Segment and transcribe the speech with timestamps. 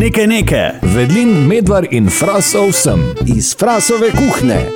[0.00, 0.70] nekaj nekaj.
[0.84, 3.00] Vedlin, medvar in frasov sem.
[3.28, 4.66] iz Frasove kuhne.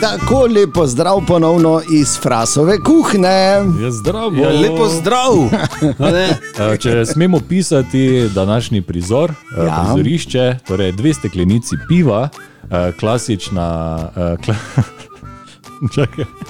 [0.00, 3.62] Tako lepo zdrav ponovno iz Frasove kuhne.
[3.80, 4.34] Je zdravo.
[4.34, 5.32] Ja, lepo zdrav.
[5.98, 6.28] A ne?
[6.60, 9.64] Eh, Če smemo pisati današnji prizor, Ja.
[9.64, 9.80] ja.
[9.80, 12.28] prizorišče, torej dve steklenici piva,
[12.62, 13.98] eh, klasična.
[14.16, 14.54] eh, Kla...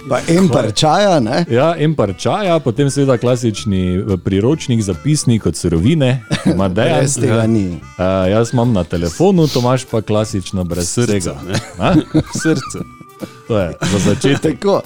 [0.09, 1.45] Pa en par čaja, ne?
[1.51, 6.69] Ja, en par čaja, potem seveda klasični eh, priročnik, zapisnik od surovine, dejansko.
[6.75, 7.67] Brez tega ni.
[7.97, 11.37] Uh, jaz imam na telefonu, Tomaš pa klasično brez Srca?
[12.43, 12.85] Srce.
[13.49, 14.59] To je za začetek.
[14.59, 14.81] Tako,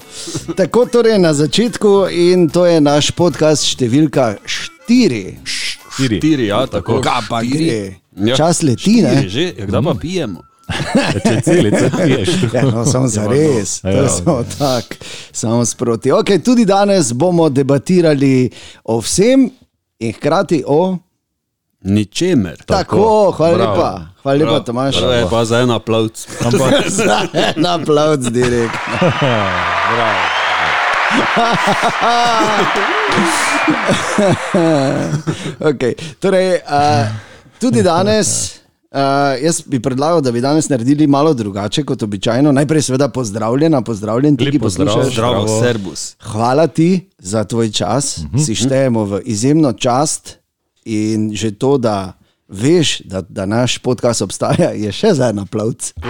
[0.55, 5.39] tako torej na začetku in to je naš podcast številka štiri.
[5.43, 6.19] Štiri.
[6.21, 7.01] Štiri, ja, tako.
[7.01, 7.97] Kaj pa gre?
[8.17, 8.35] Ja.
[8.37, 9.29] Čas leti, Štiri ne?
[9.29, 10.43] že, ja, kdaj pa pijemo?
[11.23, 12.29] Če celice piješ.
[12.53, 14.09] Ja, no, samo za res, to Ja.
[14.09, 14.95] samo tako,
[15.31, 16.11] samo sproti.
[16.11, 18.49] Okay, tudi danes bomo debatirali
[18.83, 19.49] o vsem
[19.99, 20.97] in hkrati o.
[21.81, 22.57] Ničemer.
[22.65, 23.71] Tako, hvala bravo.
[23.71, 24.95] lepa, hvala lepa, Tomaš.
[24.95, 26.25] To je pa za en aplauz.
[26.41, 26.73] Ampak,
[27.57, 28.75] Na plavc direkt.
[29.87, 30.17] bravo.
[35.61, 35.93] Okay.
[36.19, 37.07] Torej, uh,
[37.59, 38.59] tudi danes.
[38.91, 38.99] Uh,
[39.43, 42.51] jaz bi predlagal, da bi danes naredili malo drugače kot običajno.
[42.51, 45.13] Najprej, seveda, pozdravljena, pozdravljen, ti, ki poslušaš.
[45.13, 46.15] Zdravo, servus.
[46.23, 48.45] Hvala ti za tvoj čas, uh -huh.
[48.45, 50.37] si štejemo v izjemno čast
[50.85, 52.13] in že to, da
[52.47, 55.93] veš, da, da naš podcast obstaja, je še za en aplavc.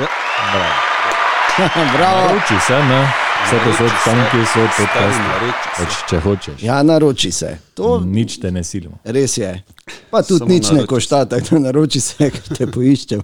[1.97, 2.27] Bravo.
[2.27, 3.26] Naroči se, ne?
[3.47, 5.51] Vse to so tam, ki so podcasti.
[5.77, 6.57] Pač, če hočeš.
[6.59, 7.53] Ja, naroči se.
[7.73, 8.99] To Nič te ne silimo.
[9.05, 9.63] res je.
[10.11, 13.23] Pa tudi Samo nič ne naroči košta, tako da naroči se, ker te poiščemo.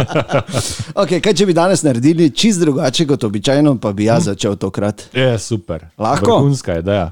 [1.02, 5.04] okay, kaj če bi danes naredili čist drugače kot običajno, pa bi jaz začel tokrat.
[5.12, 5.84] Je super.
[5.98, 6.38] Lahko?
[6.38, 7.10] Vrhunska ideja.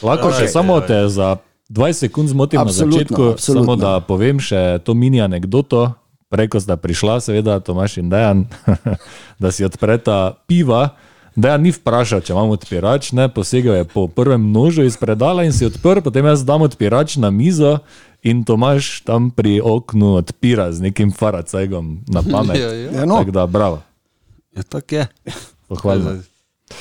[0.00, 0.52] Lahko še Okej.
[0.54, 1.36] samo te za
[1.68, 3.64] 20 sekund zmotim na Absolutno, začetku, absolutno.
[3.66, 5.90] samo da povem še to mini anegdoto.
[6.28, 8.44] Preko sta prišla, seveda, Tomaš in Dejan,
[9.42, 10.96] da si odpreta piva.
[11.38, 15.52] Dejan ni vprašal, če imam odpirač, ne, posegel je po prvem nožu iz predala in
[15.54, 17.78] si odprl, potem jaz dam odpirač na mizo
[18.22, 22.58] in Tomaš tam pri oknu odpira z nekim faracegom na pamet.
[22.60, 22.90] Ja, ja.
[22.92, 23.22] Ja, no.
[23.22, 23.78] Tako da, bravo,
[24.50, 25.06] Ja, tako je.
[25.68, 26.16] pohvalno.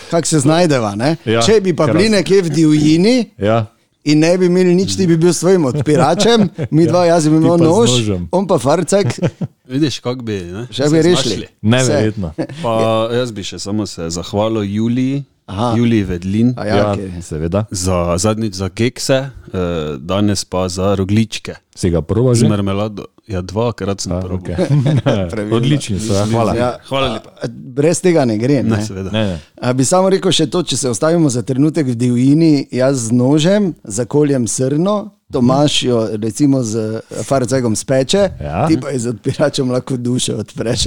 [0.09, 0.95] Kako se znajdeva?
[0.95, 1.15] Ne?
[1.23, 3.65] Ja, Če bi pa bili nekje v divjini Ja,
[4.07, 7.57] in ne bi imeli nič, ti bi bil svojim odpiračem, mi dva, jaz bi imel
[7.57, 7.91] z nož,
[8.31, 9.07] on pa farcek,
[9.67, 10.37] Vidiš, kako bi.
[10.47, 10.61] Ne?
[10.71, 11.47] še se bi rešili.
[11.61, 12.29] neverjetno.
[12.63, 12.75] Pa
[13.11, 15.73] jaz bi še samo se zahvalil Juliji, Aha.
[15.75, 16.53] Juliji Vedlin.
[16.55, 17.19] A Ja, Ja, okay.
[17.21, 17.65] seveda.
[17.69, 19.59] Za zadnjič za kekse, eh,
[19.97, 22.47] danes pa za rogličke Si ga proba z že?
[22.47, 23.11] marmelado.
[23.27, 24.37] Ja, dvakrat sem A, probal.
[24.39, 25.51] okay.
[25.51, 26.55] Odlični so, ja, hvala.
[26.55, 27.29] Ja, Hvala lepa.
[27.49, 28.63] Brez tega ne gre.
[28.63, 28.85] Ne, Ne?
[28.85, 29.11] seveda.
[29.11, 29.39] Ne, ne.
[29.61, 33.11] A bi samo rekel še to, če se ostavimo za trenutek v divjini, jaz z
[33.11, 38.67] nožem, zakoljem srno, Tomaš jo recimo z farcegom speče, Ja.
[38.67, 40.85] ti pa z odpiračem lahko dušo odpreš.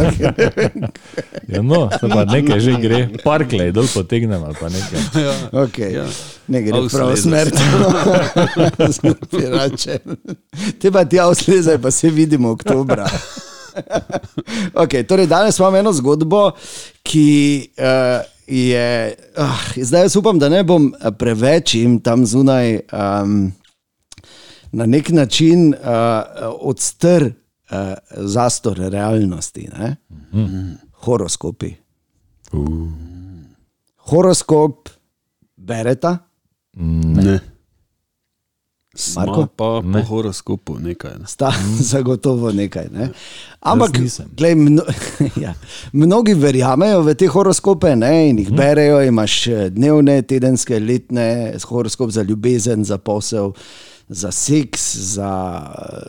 [1.48, 5.00] Ja, no, pa nekaj že gre, parklej dol potegnemo ali pa nekaj.
[5.52, 5.92] Okay.
[5.92, 6.06] Ja.
[6.48, 6.96] Ne gre v Avsleze.
[6.96, 7.46] pravo smer.
[8.94, 10.16] Z odpiračem.
[10.80, 13.08] Te pa ti avslezaj, pa se vidimo oktobra.
[14.74, 16.50] Okay, torej danes imam eno zgodbo,
[17.02, 17.26] ki
[17.78, 19.14] uh, je.
[19.38, 19.46] Uh,
[19.76, 23.52] zdaj jaz upam, da ne bom eh, preveč jim tam zunaj um,
[24.72, 25.80] na nek način uh,
[26.60, 27.78] odstr uh,
[28.16, 29.68] zastor realnosti.
[29.78, 29.96] Ne?
[30.92, 31.74] Horoskopi.
[33.96, 34.88] Horoskop
[35.56, 36.18] bereta.
[36.74, 37.40] Ne.
[39.16, 39.30] Marko?
[39.30, 39.46] Marko?
[39.46, 39.92] Pa Ne.
[39.92, 41.18] po horoskopu nekaj.
[41.18, 41.26] Ne.
[41.26, 41.52] sta
[41.92, 42.86] zagotovo nekaj.
[42.92, 43.08] Ne?
[43.60, 43.90] Ampak,
[44.36, 44.82] glej, mno,
[45.44, 45.54] ja,
[45.92, 49.02] mnogi verjamejo v te horoskope ne, in jih berejo.
[49.02, 53.52] Imaš eh, dnevne, tedenske, letne, horoskop za ljubezen, za posel.
[54.10, 55.30] Za seks, za,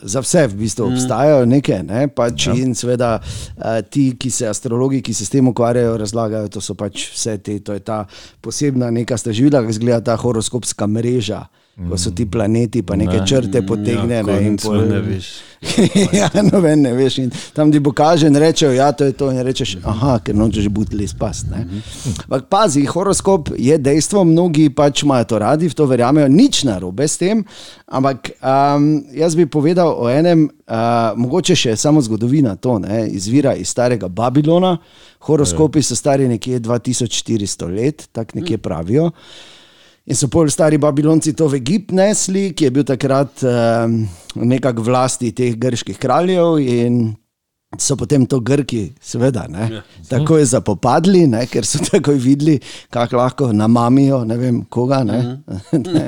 [0.02, 2.56] za vse, v bistvu obstajajo neke, ne, pač ja.
[2.58, 6.74] in seveda eh, ti, ki se astrologi, ki se s tem ukvarjajo, razlagajo, to so
[6.74, 8.02] pač vse te, to je ta
[8.42, 13.26] posebna neka stažila, ki izgleda ta horoskopska mreža, ko so ti planeti, pa neke Ne.
[13.26, 14.14] črte potegne.
[14.14, 15.26] Ja, ne, pol- ne veš.
[16.12, 17.18] ja, noben ne veš.
[17.18, 19.30] In tam ti bo kaže in rečejo, ja, to je to.
[19.30, 21.46] In rečeš, aha, ker nočeš butli spast.
[21.48, 21.64] ne.
[22.22, 27.08] Ampak pazi, horoskop je dejstvo, mnogi pač imajo to radi, v to verjamejo, nič narobe
[27.08, 27.44] s tem.
[27.86, 33.54] Ampak um, jaz bi povedal o enem, uh, mogoče še samo zgodovina, to ne, izvira
[33.54, 34.76] iz starega Babilona.
[35.20, 39.10] Horoskopi so stari nekje 2400 let, tako nekje pravijo.
[40.02, 44.02] In so pol stari Babilonci to v Egipt nesli, ki je bil takrat um,
[44.34, 46.58] nekako vlasti teh grških kraljev.
[46.58, 47.14] In
[47.78, 52.58] so potem to Grki, seveda, ne, takoj zapopadli, ne, ker so takoj videli,
[52.92, 55.04] kako lahko namamijo, ne vem koga.
[55.06, 55.38] Ne,
[55.72, 56.04] ne,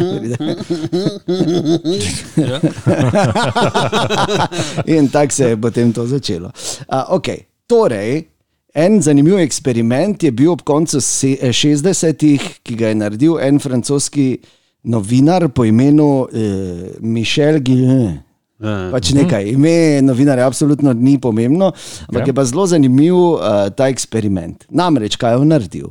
[4.98, 6.50] In tako se je potem to začelo.
[6.88, 7.46] Uh, okay.
[7.64, 8.33] Torej,
[8.74, 14.38] en zanimiv eksperiment je bil ob koncu se- 60-ih, ki ga je naredil en francoski
[14.84, 18.20] novinar po imenu eh, Michel Guillen.
[18.64, 18.88] Ja.
[18.92, 21.72] Pač nekaj, ime novinarja absolutno ni pomembno,
[22.08, 22.26] ampak Ja.
[22.30, 24.64] je pa zelo zanimiv uh, ta eksperiment.
[24.70, 25.88] Namreč, kaj je on naredil?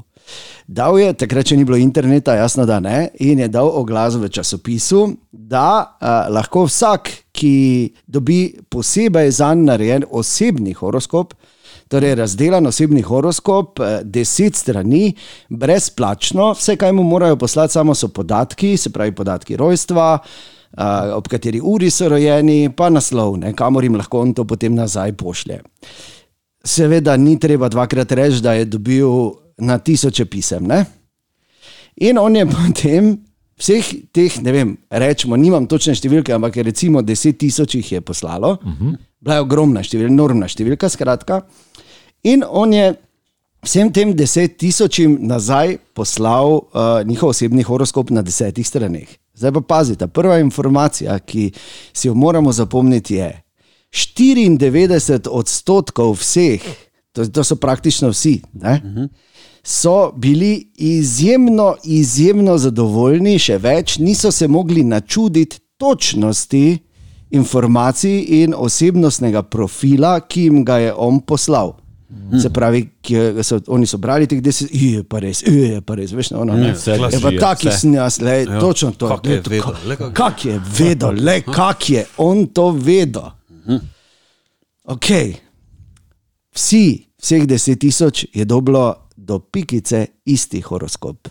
[0.68, 4.30] Dal je, takrat, če ni bilo interneta, jasno, da ne, in je dal oglas v
[4.32, 7.54] časopisu, da uh, lahko vsak, ki
[8.08, 11.34] dobi posebej za njega narejen osebni horoskop,
[11.94, 15.14] torej razdelan osebni horoskop, eh, deset strani,
[15.50, 20.18] brezplačno, vse, kaj mu morajo poslati, samo so podatki, se pravi podatki rojstva.
[20.74, 24.74] Uh, ob kateri uri so rojeni, pa naslov, ne, kamor jim lahko on to potem
[24.74, 25.60] nazaj pošlje.
[26.66, 29.06] Seveda, ni treba dvakrat reči, da je dobil
[29.62, 30.66] na tisoče pisem.
[30.66, 30.80] Ne?
[32.02, 33.12] In on je potem
[33.62, 38.58] vseh teh, ne vem, rečemo, nimam točne številke, ampak recimo 10 tisoč jih je poslalo,
[38.58, 38.98] uh -huh.
[39.24, 41.42] Bila je ogromna številka, enormna številka, skratka.
[42.28, 42.92] In on je
[43.64, 49.08] vsem tem 10 tisočim nazaj poslal uh, njihov osebni horoskop na desetih straneh.
[49.34, 51.50] Zdaj pa pazite, prva informacija, ki
[51.94, 53.32] si jo moramo zapomniti, je
[53.94, 56.62] 94 odstotkov vseh,
[57.14, 58.76] to, to so praktično vsi, ne,
[59.64, 66.66] so bili izjemno, izjemno zadovoljni, še več, niso se mogli načuditi točnosti
[67.34, 71.76] informacij in osebnostnega profila, ki jim ga je on poslal.
[72.38, 76.12] Se pravi, ki so, oni so brali teh deset, je pa res, je pa res,
[76.12, 77.78] veš, ono, ne, vse je pa taki vse.
[77.80, 79.10] sem jaz, le, točno to.
[79.10, 83.32] Kak je vedel, le kak- Kak je vedel, le kak je on to vedel.
[84.86, 85.10] Ok,
[86.54, 86.84] vsi,
[87.18, 91.28] vseh deset tisoč je dobilo do pikice isti horoskop.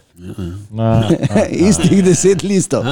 [0.70, 1.08] Na,
[1.68, 2.86] Istih deset listov.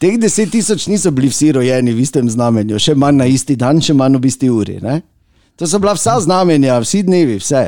[0.00, 3.82] Teh deset tisoč niso bili vsi rojeni v istem znamenju, še manj na isti dan,
[3.84, 4.78] še manj v isti uri.
[4.82, 5.00] Ne?
[5.56, 7.66] To so bila vsa znamenja, vsi dnevi, vse.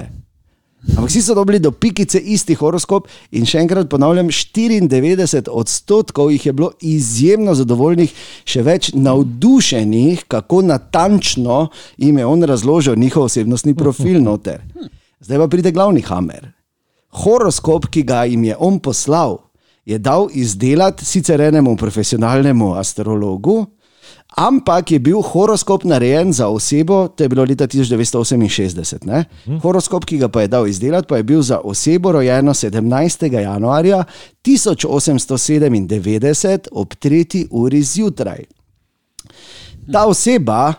[0.88, 6.46] Ampak vsi so dobili do pikice isti horoskop in še enkrat ponavljam, 94 odstotkov jih
[6.46, 8.12] je bilo izjemno zadovoljnih,
[8.46, 11.66] še več navdušenih, kako natančno
[11.98, 14.62] jim je on razložil njihov osebnostni profil noter.
[15.20, 16.46] Zdaj pa pride glavni hamer.
[17.08, 19.38] Horoskop, ki ga jim je on poslal,
[19.88, 23.66] je dal izdelati sicer enemu profesionalnemu astrologu,
[24.36, 29.06] ampak je bil horoskop narejen za osebo, to je bilo leta 1968.
[29.06, 29.24] Ne?
[29.62, 33.40] Horoskop, ki ga pa je dal izdelati, pa je bil za osebo rojeno 17.
[33.40, 34.04] januarja
[34.44, 37.46] 1897 ob 3.
[37.50, 38.44] uri zjutraj.
[39.92, 40.74] Ta oseba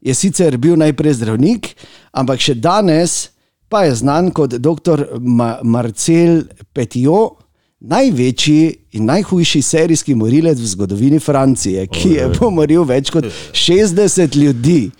[0.00, 1.76] je sicer bil najprej zdravnik,
[2.12, 3.28] ampak še danes
[3.70, 5.04] pa je znan kot dr.
[5.20, 6.42] Ma Marcel
[6.74, 7.38] Petiot,
[7.80, 13.24] največji in najhujši serijski morilec v zgodovini Francije, ki je pomoril več kot
[13.56, 14.90] 60 ljudi.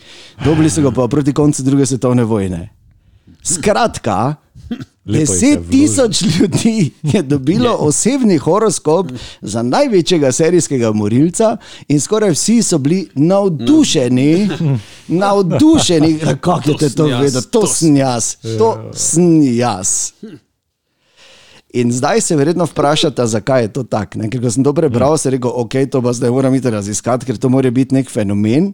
[0.45, 2.69] Dobili so ga pa proti koncu druge svetovne vojne.
[3.45, 4.35] Skratka,
[5.13, 11.57] deset tisoč ljudi je dobilo osebni horoskop za največjega serijskega morilca,
[11.89, 14.49] in skoraj vsi so bili navdušeni,
[15.23, 20.13] navdušeni, kako je to jaz, vedel, to to sem jaz, to sem jaz.
[21.73, 24.25] In zdaj se verjetno vprašate, zakaj je to tako.
[24.31, 27.39] Ker ko sem to prebral, sem rekel, ok, to pa zdaj moram iti raziskati, ker
[27.39, 28.73] to mora biti nek fenomen.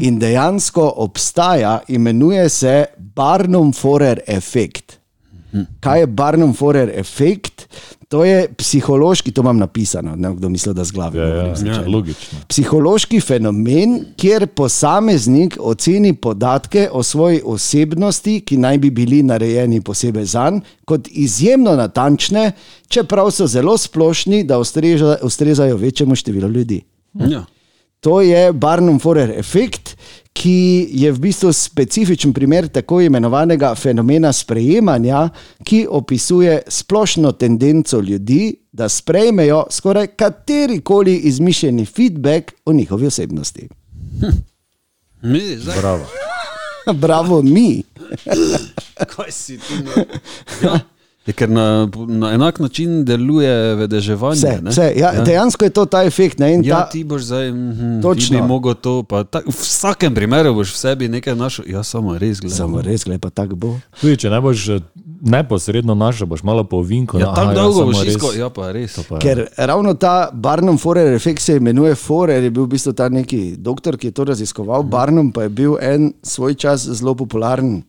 [0.00, 2.74] In dejansko obstaja, imenuje se
[3.16, 4.98] Barnum-Forer efekt.
[5.80, 7.68] Kaj je Barnum-Forer efekt?
[8.08, 11.18] To je psihološki, to imam napisano, ne vem, kdo misli, da z glave.
[11.18, 12.38] ja, ja, logično.
[12.48, 20.24] Psihološki fenomen, kjer posameznik oceni podatke o svoji osebnosti, ki naj bi bili narejeni posebej
[20.24, 22.52] za njega, kot izjemno natančne,
[22.88, 26.82] čeprav so zelo splošni, da ustreza, ustrezajo večjemu številu ljudi.
[27.14, 27.44] Ja.
[28.00, 29.93] To je Barnum-Forer efekt,
[30.34, 35.28] ki je v bistvu specifičen primer tako imenovanega fenomena sprejemanja,
[35.64, 43.68] ki opisuje splošno tendenco ljudi, da sprejmejo skoraj katerikoli izmišljeni feedback o njihovi osebnosti.
[45.22, 46.06] Mi, zdaj, Bravo.
[47.06, 47.82] Bravo, mi.
[49.16, 49.74] kaj si ti?
[50.62, 50.80] Ja.
[51.26, 54.36] Je, ker na, na enak način deluje vedeževanje.
[54.36, 54.70] Vse, ne?
[54.70, 54.92] vse.
[54.96, 55.22] Ja, ja.
[55.24, 56.38] Dejansko je to ta efekt.
[56.38, 56.54] Ne?
[56.54, 58.38] In Ja, ta, ti boš zdaj, mm, Točno.
[58.38, 59.02] ti bi to.
[59.02, 61.64] Pa, ta, v vsakem primeru boš v sebi nekaj našel.
[61.68, 62.56] Ja, samo res gledaj.
[62.58, 63.70] Samo res, gled pa tako bo.
[64.00, 64.82] Tudi če ne boš eh,
[65.24, 67.16] neposredno našel, boš malo po vinku.
[67.18, 68.98] Ja, tako dolgo boš iskal, ja, pa res.
[69.08, 73.08] Pa, Ker ravno ta Barnum Forer efekt se imenuje Forer, je bil v bistvu ta
[73.08, 74.84] neki doktor, ki je to raziskoval.
[74.84, 77.80] Barnum pa je bil en svoj čas zelo popularen.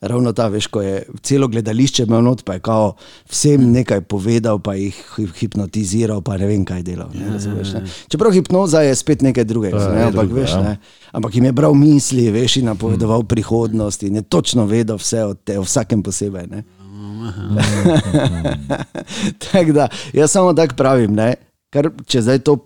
[0.00, 2.94] Ravno ta, veš, ko je celo gledališče imel not, pa je kao
[3.28, 7.08] vsem nekaj povedal, pa jih hi- hipnotiziral, pa ne vem kaj delal.
[7.14, 7.84] Ne, razumeš, ne.
[8.08, 10.62] Čeprav hipnoza je spet nekaj drugega, Ja, ne, je ampak, drugo, veš, ja.
[10.62, 10.76] ne,
[11.12, 15.34] ampak jim je bral misli, veš, in napovedoval prihodnost in je točno vedel vse o,
[15.34, 16.46] te, o vsakem posebej.
[16.46, 16.62] Ne.
[19.42, 21.34] tako da, jaz samo tako pravim, ne,
[21.70, 22.56] kar, če zdaj to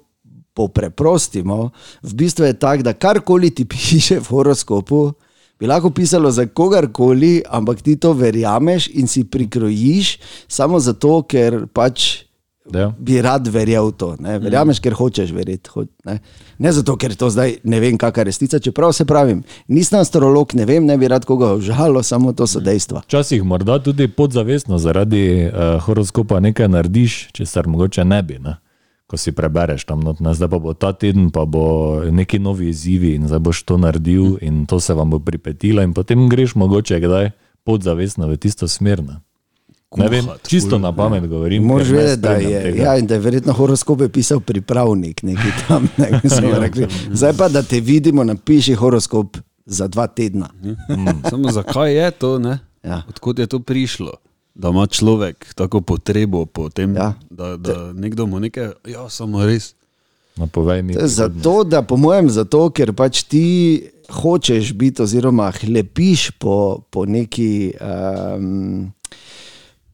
[0.54, 1.70] popreprostimo,
[2.02, 5.12] v bistvu je tako, da karkoli ti piše v horoskopu,
[5.60, 11.66] bi lahko pisalo za kogarkoli, ampak ti to verjameš in si prikrojiš samo zato, ker
[11.72, 12.26] pač.
[12.74, 12.88] Ja.
[12.98, 14.08] Bi rad verjel v to.
[14.18, 14.40] Ne?
[14.42, 15.70] Verjameš, ker hočeš verjeti.
[15.70, 16.16] Ho, ne?
[16.58, 18.58] ne zato, ker to zdaj ne vem, kakšna je resnica.
[18.58, 22.58] Čeprav se pravim, nisem astrolog, ne vem, ne bi rad koga užalil, samo to so
[22.58, 23.04] dejstva.
[23.06, 28.42] Včasih morda tudi podzavestno zaradi uh, horoskopa nekaj narediš, če se mogoče ne bi.
[28.42, 28.58] Ne?
[29.06, 32.72] Ko si prebereš tam, not, ne, zdaj pa bo ta teden, pa bo neki novi
[32.72, 36.56] izzivi in zdaj boš to naredil, in to se vam bo pripetilo, in potem greš
[36.58, 37.30] mogoče kdaj
[37.62, 39.02] podzavestno v tisto smer.
[39.06, 39.20] Ne,
[39.96, 41.62] ne vem, Kuhat, čisto na pamet govorim.
[41.62, 42.82] Moraš ker ne vedeti, da je, tega.
[42.82, 45.86] ja, in da je verjetno horoskope pisal pripravnik, neki tam.
[45.96, 46.90] Ne, smo rekli.
[47.10, 50.50] Zdaj pa, da te vidimo, napiši horoskop za dva tedna.
[51.30, 52.58] Samo zakaj je to, ne?
[52.82, 53.02] Ja.
[53.08, 54.18] Odkud je to prišlo?
[54.56, 57.12] Da ima človek tako potrebo po tem, Ja.
[57.30, 59.74] da, da nekdo mu nekaj, ja, samo res.
[60.36, 60.94] No, povej mi.
[60.96, 63.44] Zato, da po mojem, zato, ker pač ti
[64.08, 67.72] hočeš biti, oziroma hlepiš po, po neki.
[67.80, 68.92] Um,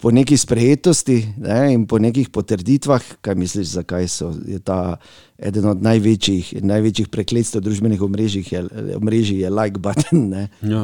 [0.02, 4.97] Po neki sprejetosti ne, in po nekih potrditvah, kaj misliš, zakaj so, je ta
[5.38, 8.62] eden od največjih, največjih prekletstev družbenih omrežij, je,
[8.97, 10.25] omrežij je like button.
[10.32, 10.49] Ne.
[10.66, 10.82] Ja,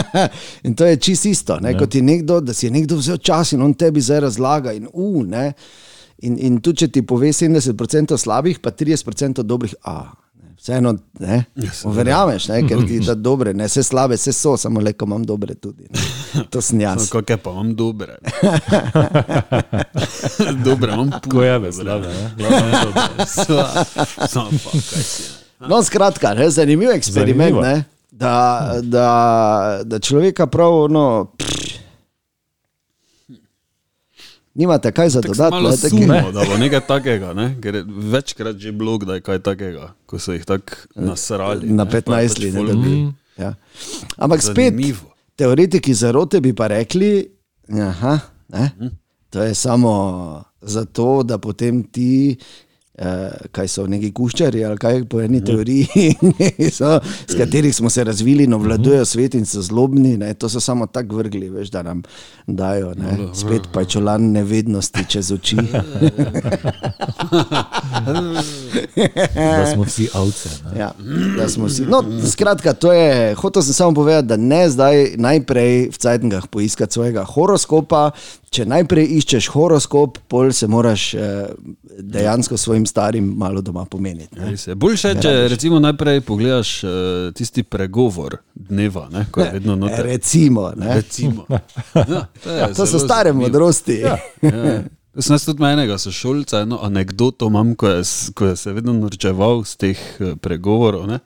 [0.68, 3.54] in to je čisto isto, ne, kot je nekdo, da si je nekdo vzel čas
[3.56, 4.76] in on tebi zdaj razlaga.
[4.76, 5.54] In, uh, ne,
[6.20, 10.12] in, in tudi, če ti pove 70% slabih, pa 30% dobrih, a,
[10.62, 11.44] vseeno, ne,
[11.84, 15.24] verjameš, ne, ker ti da dobre, ne, vse slabe, vse so, samo le, ko imam
[15.24, 15.82] dobre tudi.
[15.90, 15.98] Ne.
[16.50, 17.10] To sem jaz.
[17.10, 18.16] Kako je pa imam dobre.
[20.64, 21.42] dobre, imam Ko puno.
[21.42, 22.30] je veselje, ne?
[24.28, 25.22] Samo pa, kaj si.
[25.60, 27.62] No, skratka, ne, zanimiv eksperiment, Zanimivo.
[27.62, 31.72] ne, da, da, da človeka prav, no, pff,
[34.54, 35.50] nimate kaj za dodati.
[35.50, 37.56] malo ne, sumo, da bo nekaj takega, ne?
[37.60, 41.68] ker je večkrat že bilo kdaj kaj takega, ko so jih tako nasrali.
[41.68, 42.54] Na ne, pa je 15 pač let.
[42.54, 43.12] folk- Mm.
[43.38, 43.54] Ja.
[44.18, 45.08] Ampak spet, Zanimivo.
[45.36, 47.28] teoretiki zarote bi pa rekli,
[47.72, 48.18] aha,
[48.50, 48.70] ne,
[49.30, 49.92] to je samo
[50.62, 52.36] zato, da potem ti.
[52.92, 56.10] Eh, kaj so neki kuščari ali kaj po eni teoriji,
[56.76, 60.18] so, s katerih smo se razvili in obvladujejo svet in so zlobni.
[60.20, 62.02] Ne, to so samo tako vrgli, veš, da nam
[62.46, 65.56] dajo ne, spet pajčolan nevednosti čez oči.
[69.34, 70.48] Da smo vsi avce.
[70.78, 70.90] Ja,
[71.36, 71.86] da smo vsi.
[71.88, 76.92] No, skratka, to je, hotel sem samo povedati, da ne zdaj najprej v Cajtengah poiskati
[76.92, 78.10] svojega horoskopa.
[78.52, 81.22] Če najprej iščeš horoskop, pol se moraš eh,
[81.98, 84.36] dejansko svojim starim malo doma pomeniti.
[84.36, 84.50] ne.
[84.50, 84.74] Res je.
[84.76, 86.90] Boljše, če recimo najprej pogledaš uh,
[87.34, 90.04] tisti pregovor dneva, ne, ko je vedno noter.
[90.04, 90.94] Recimo, ne.
[91.00, 91.46] Recimo.
[91.94, 93.48] Ja, to, je to so stare zanimivo.
[93.48, 94.02] modrosti.
[94.02, 94.18] Ja.
[95.12, 98.02] Jaz sem jaz tudi enega sošolca, eno anegdoto imam, ko je,
[98.34, 101.04] ko je se vedno norčeval z teh eh, pregovorov.
[101.08, 101.18] Ne.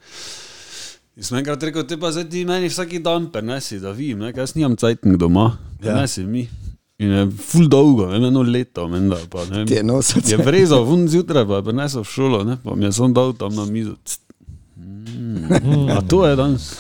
[1.17, 4.33] In sem enkrat rekel, te pa zdaj ti meni vsak dan prenesi, da vidim, ne,
[4.35, 6.27] ker jaz nimam cajtnik doma, prenesi ja.
[6.27, 6.49] mi.
[6.99, 10.85] In je ful dolgo, ne, eno leto, menda, pa, ne, Ti je nosil je vrezal,
[10.85, 13.67] vun zjutraj pa je prinesel v šolo, ne, pa mi je sem dal tam na
[13.69, 13.99] mizo.
[14.77, 16.73] Mm, a to je danes.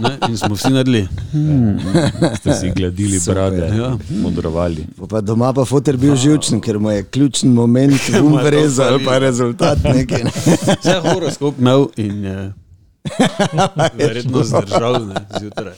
[0.00, 1.08] Ne, in smo vsi naredili.
[2.36, 3.98] Ste si gledili brade, ja.
[4.22, 4.86] modrovali.
[4.96, 7.92] Po Pa doma pa fotor bil živčen, ker mu je ključen moment
[8.22, 9.04] um to vrezal, fali.
[9.04, 10.24] pa rezultat nekaj.
[10.24, 10.30] Ne.
[10.80, 12.52] Vse je horoskop imel in je
[13.98, 15.74] verjetno zdržal ne, zjutraj.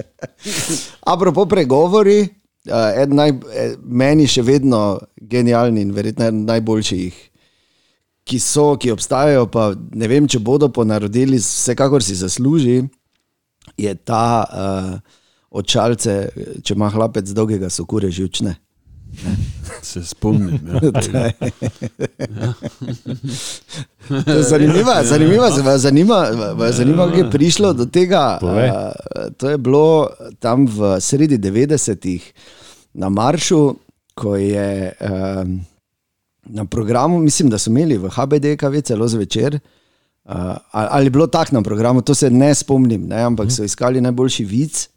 [1.14, 2.20] Apropo pregovori,
[2.68, 7.20] uh, naj, eh, meni še vedno genialni in verjetno eden najboljših,
[8.22, 12.82] ki so, ki obstajajo, pa ne vem, če bodo ponarodili, vsekakor si zasluži,
[13.78, 15.18] je ta uh,
[15.50, 16.16] očalce,
[16.64, 18.54] če ima hlapec dolgega, so kure živčne.
[19.82, 20.60] Se spomnim.
[20.68, 20.80] Ja.
[24.26, 26.14] Je Zanimiva, zanimiva, vas zanima,
[26.56, 28.38] vas zanima, kako je prišlo do tega.
[28.40, 28.70] Povej.
[28.70, 28.76] Uh,
[29.36, 32.32] to je bilo tam v sredi 90-ih
[32.94, 33.74] na Maršu,
[34.14, 34.92] ko je
[36.44, 39.58] na programu, mislim, da so imeli v HBDKV celo zvečer.
[40.24, 44.00] Uh, ali je bilo tako na programu, to se ne spomnim, ne, ampak so iskali
[44.00, 44.88] najboljši vic.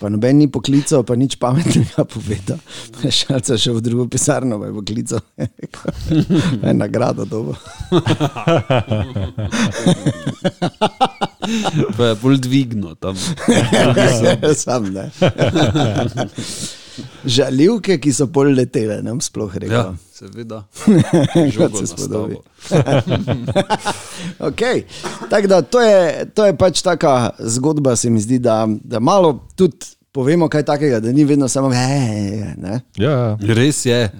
[0.00, 2.60] Pa noben ni poklical, pa nič pametnega povedal.
[3.04, 5.22] Šalca še v drugo pisarno, pa je poklical.
[6.64, 7.54] Je nagrado dobo.
[11.96, 13.16] Pa je bolj dvigno tam.
[14.64, 15.10] Sam ne.
[17.24, 19.74] Žaljivke, ki so pol letele, nam sploh rekel.
[19.74, 20.62] Ja, seveda.
[21.58, 22.36] Kot se spodobi.
[24.48, 24.82] okay.
[25.30, 29.46] Tako da to je, to je pač taka zgodba, se mi zdi, da, da malo
[29.56, 29.76] tudi
[30.12, 32.80] povemo kaj takega, da ni vedno samo "Eh, ne.
[32.96, 34.10] Ja, Res je.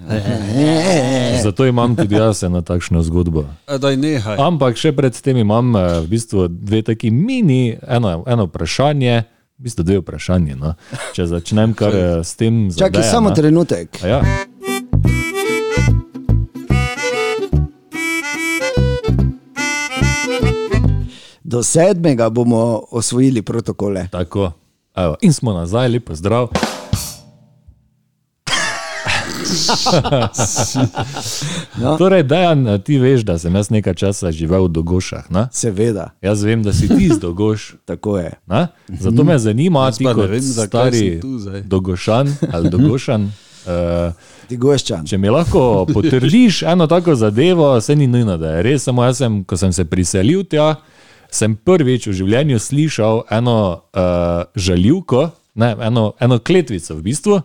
[1.43, 3.45] zato imam tudi jaz eno takšno zgodbo.
[3.67, 4.35] A Daj nehaj.
[4.39, 9.23] Ampak še pred tem imam eh, v bistvu dve taki mini, eno, eno vprašanje,
[9.59, 10.55] v bistvu dve vprašanje.
[10.55, 10.73] No.
[11.15, 12.67] Če začnem kar eh, s tem.
[12.71, 14.03] za Čakaj samo trenutek.
[14.03, 14.19] A Ja.
[21.45, 24.07] Do sedmega bomo osvojili protokole.
[24.11, 24.51] Tako.
[24.95, 26.49] Evo, in smo nazaj, lepo zdrav.
[31.81, 31.97] No.
[31.97, 35.29] Torej, Dejan, ti veš, da sem jaz nekaj časa živel v Dogošah.
[35.29, 35.47] Ne?
[35.51, 37.75] Seveda, Jaz vem, da si ti iz Dogoš.
[37.89, 38.31] tako je.
[38.47, 38.67] Ne?
[38.87, 41.21] Zato me zanima, ti kot vem, stari.
[41.65, 43.31] Dogošan ali Dogošan.
[43.65, 44.13] Uh,
[45.09, 48.83] če mi lahko potrdiš eno tako zadevo, se ni nujno, da je res.
[48.85, 50.75] Samo jaz, sem, ko sem se priselil tja,
[51.33, 57.41] sem prvič v življenju slišal eno uh, žaljivko, ne, eno, eno kletvico v bistvu.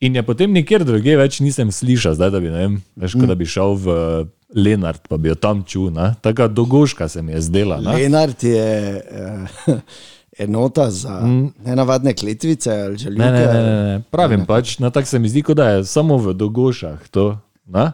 [0.00, 3.30] In je potem nikjer drugje več nisem slišal, zdaj da bi, ne vem, veš, kot
[3.30, 3.94] da bi šel v
[4.56, 5.88] Lenart, pa bi jo tam čul.
[5.90, 6.12] ne.
[6.20, 7.80] Taka dogoška se mi je zdela.
[7.80, 7.94] ne.
[7.96, 8.68] Lenart je
[9.00, 9.78] uh,
[10.44, 11.20] enota za
[11.64, 13.24] nenavadne kletvice ali želite.
[13.24, 14.02] Ne, ne, ne, ne, ne.
[14.10, 17.38] pravim pač, no, tako se mi zdi, da je samo v dogošah to.
[17.74, 17.92] Ja.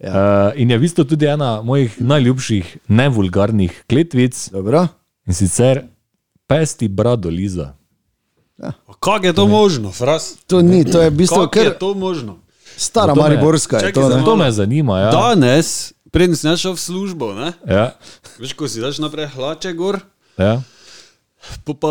[0.00, 0.12] Ja.
[0.54, 4.86] Uh, in je v bistvu tudi ena mojih najljubših nevulgarnih kletvic Dobro.
[5.26, 5.82] in sicer
[6.48, 7.28] pesti brado
[8.60, 8.72] Liza.
[9.00, 10.34] Kako je to možno, fras?
[10.46, 12.36] To ni, to je v bistvu Kako je kar to možno?
[12.76, 13.76] stara To me- Mariborska.
[13.76, 14.24] je Čakaj, to, ne?
[14.24, 14.98] To me zanima.
[14.98, 15.10] Ja.
[15.10, 15.68] Danes,
[16.10, 17.52] preden si šel v službo, ne?
[17.66, 17.92] Ja,
[18.38, 20.00] veš, ko si daš naprej hlače gor.
[20.36, 20.60] ja.
[21.64, 21.88] Po pa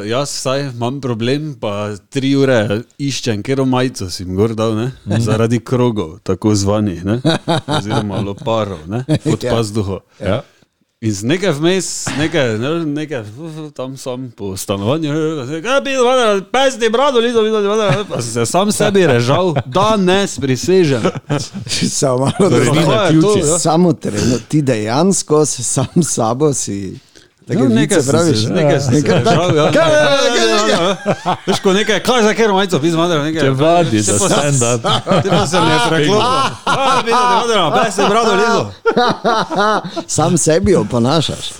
[0.00, 2.56] jaz vsaj imam problem, pa tri ure
[2.98, 4.88] iščem, ker majico si jim gor dal, ne?
[5.18, 7.20] zaradi krogov, tako zvanih, ne?
[7.68, 9.04] oziroma loparov, ne?
[9.24, 9.52] pod Ja.
[9.52, 10.00] pazduho.
[10.16, 10.40] Ja.
[11.00, 13.22] In z nekaj vmes, nekaj, ne, nekaj
[13.74, 15.12] tam sam po stanovanju,
[15.62, 20.38] kaj bi bilo, pesni brado, lizo, lizo, lizo, pa sem se sam sebi režal, danes
[20.38, 21.02] prisežem.
[21.90, 23.44] Samo malo Torej, je to, ključih.
[23.46, 23.58] ja?
[23.58, 26.98] Samo trenutno, ti dejansko sam sabo si.
[27.48, 28.62] Take No, nekaj sem praviš, se, ne?
[28.62, 29.70] nekaj sem se ja.
[29.72, 29.90] Kaj?
[31.46, 33.40] Veš, ko nekaj, kaj za kero majico, pizma, nekaj.
[33.40, 34.82] Če vadi Te za pa- stand-up.
[35.22, 36.20] Te pa se mi je preklopil.
[36.66, 38.62] A, pizma, te vodimo, pesni brado, lizo.
[40.06, 41.52] Sam sebi oponašaš.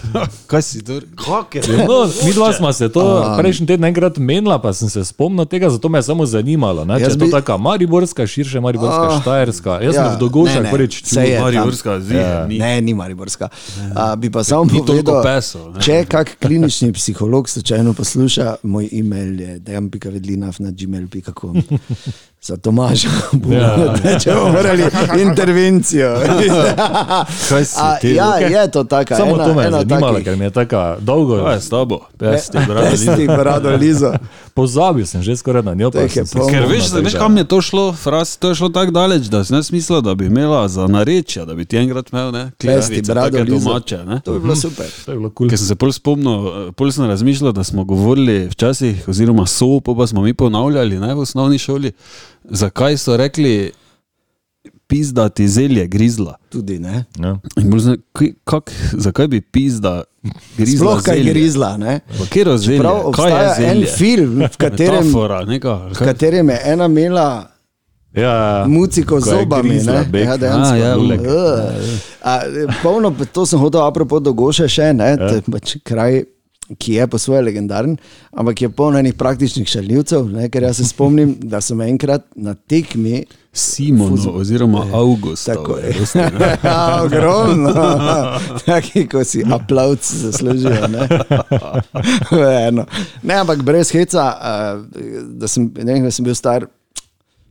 [0.46, 1.00] Kaj si to?
[1.16, 1.72] Kak je to?
[1.72, 5.70] No, mi dva smo se to prejšnji teden enkrat menila, pa sem se spomnil tega,
[5.70, 6.84] zato me je samo zanimalo.
[6.84, 6.98] Ne?
[6.98, 9.80] Če je to taka mariborska, širše mariborska, Ah, štajerska.
[9.80, 11.40] Jaz ja, sem v ne, ne, prvič čutil.
[11.40, 12.46] Mariborska, zdi, Ja.
[12.46, 13.48] Ne, ni Mariborska.
[14.16, 15.22] Bi pa samo povedal,
[15.72, 15.77] ne.
[15.84, 21.62] če kak klinični psiholog slučajno posluša, moj e-mail je dejan.vedlinav.gmail.com.
[22.42, 23.76] Za Tomaža bomo, Ja.
[24.26, 24.34] ja.
[24.46, 24.84] morali
[25.22, 26.14] intervencijo.
[27.48, 28.08] Kaj si A, ti?
[28.10, 28.38] ja, Luka?
[28.38, 29.16] je to taka.
[29.16, 31.36] Samo ena, to me je ena zanimalo, takih- ker mi je tako dolgo.
[31.38, 32.00] Je s tabo?
[32.18, 33.06] Pesni brado, lizo.
[33.06, 34.12] Pesti, brado, lizo.
[34.54, 35.90] Pozabil sem že skoraj na njo.
[35.90, 36.08] polno.
[36.08, 36.22] Ker
[36.64, 37.00] veš, tega.
[37.00, 40.00] veš, kam je to šlo, fras, to je šlo tako daleč, da si ne smislil,
[40.00, 43.58] da bi imela za narečja, da bi ti enkrat imel, ne, Pesti, kletvice, brado, lizo.
[43.60, 44.20] domače, ne.
[44.20, 44.86] To bi bilo super.
[45.04, 45.48] To je bilo kul.
[45.48, 46.38] Ker sem se pol spomnil,
[46.72, 51.14] pol sem razmišljal, da smo govorili včasih, oziroma so, pa, pa smo mi ponavljali ne,
[51.14, 51.92] v osnovni šoli,
[52.48, 53.72] zakaj so rekli,
[54.86, 56.34] pizdati zelje grizla.
[56.48, 57.04] Tudi ne.
[57.18, 57.36] Ja.
[58.44, 60.02] Kak, zakaj bi pizda
[60.56, 61.32] grizla Sploh kaj zelje?
[61.32, 61.76] grizla.
[61.76, 62.00] Ne?
[62.08, 65.76] Pa Kjer je obstaja en film, v katerem, Metafora, neka.
[65.88, 67.50] v katerem je ena imela
[68.14, 69.68] Ja, muciko z ko je zobami.
[69.68, 70.20] grizla ne.
[70.20, 70.74] Ja, dejansko.
[70.74, 71.20] A, ja, lulek.
[71.20, 71.28] Uh,
[72.22, 72.40] a,
[72.82, 75.28] polno, to sem hotel apropo dogoše še, ne, Ja.
[75.28, 75.40] ja.
[75.52, 76.24] pač kraj,
[76.78, 77.96] ki je po svoje legendaren,
[78.32, 82.54] ampak je polno enih praktičnih šaljivcev, ne, ker jaz se spomnim, da sem enkrat na
[82.54, 85.50] tekmi Simonu oziroma Augustu.
[85.54, 85.94] Tako je.
[86.64, 87.72] Ja, ogromno.
[88.66, 90.88] Taki, ko si aplauz zaslužijo.
[90.88, 91.08] Ne?
[92.68, 92.84] Eno.
[93.22, 95.00] ne, ampak brez heca, eh,
[95.40, 96.68] da sem, ne da sem bil star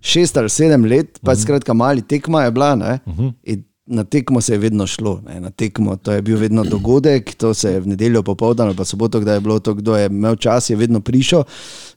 [0.02, 2.76] šest ali sedem let, pa skratka mali tekma je bila.
[2.76, 3.00] Ne?
[3.44, 5.40] In Na tekmo se je vedno šlo, ne?
[5.40, 8.86] na tekmo to je bil vedno dogodek, to se je v nedeljo popoldan ali pa
[8.86, 11.44] soboto, kdaj je bilo to, kdo je imel čas, je vedno prišel,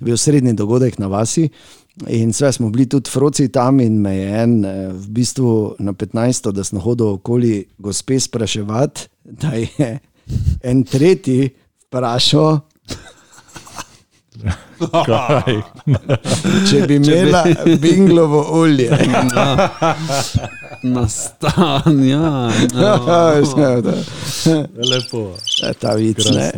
[0.00, 1.48] bil srednji dogodek na vasi.
[2.08, 5.92] In sve smo bili tudi froci tam, in me je en, eh, v bistvu na
[5.92, 6.52] 15.
[6.52, 9.98] da sem hodil okoli gospe spraševati, da je
[10.62, 11.50] en tretji
[11.86, 12.60] vprašal,
[15.10, 15.56] Kaj?
[16.70, 17.44] Če bi imela
[17.82, 18.90] binglovo olje.
[20.82, 22.48] Nastan, ja.
[22.48, 23.96] Veš, ne, da.
[24.90, 25.24] Lepo.
[25.66, 26.50] E, Ta vic, ne.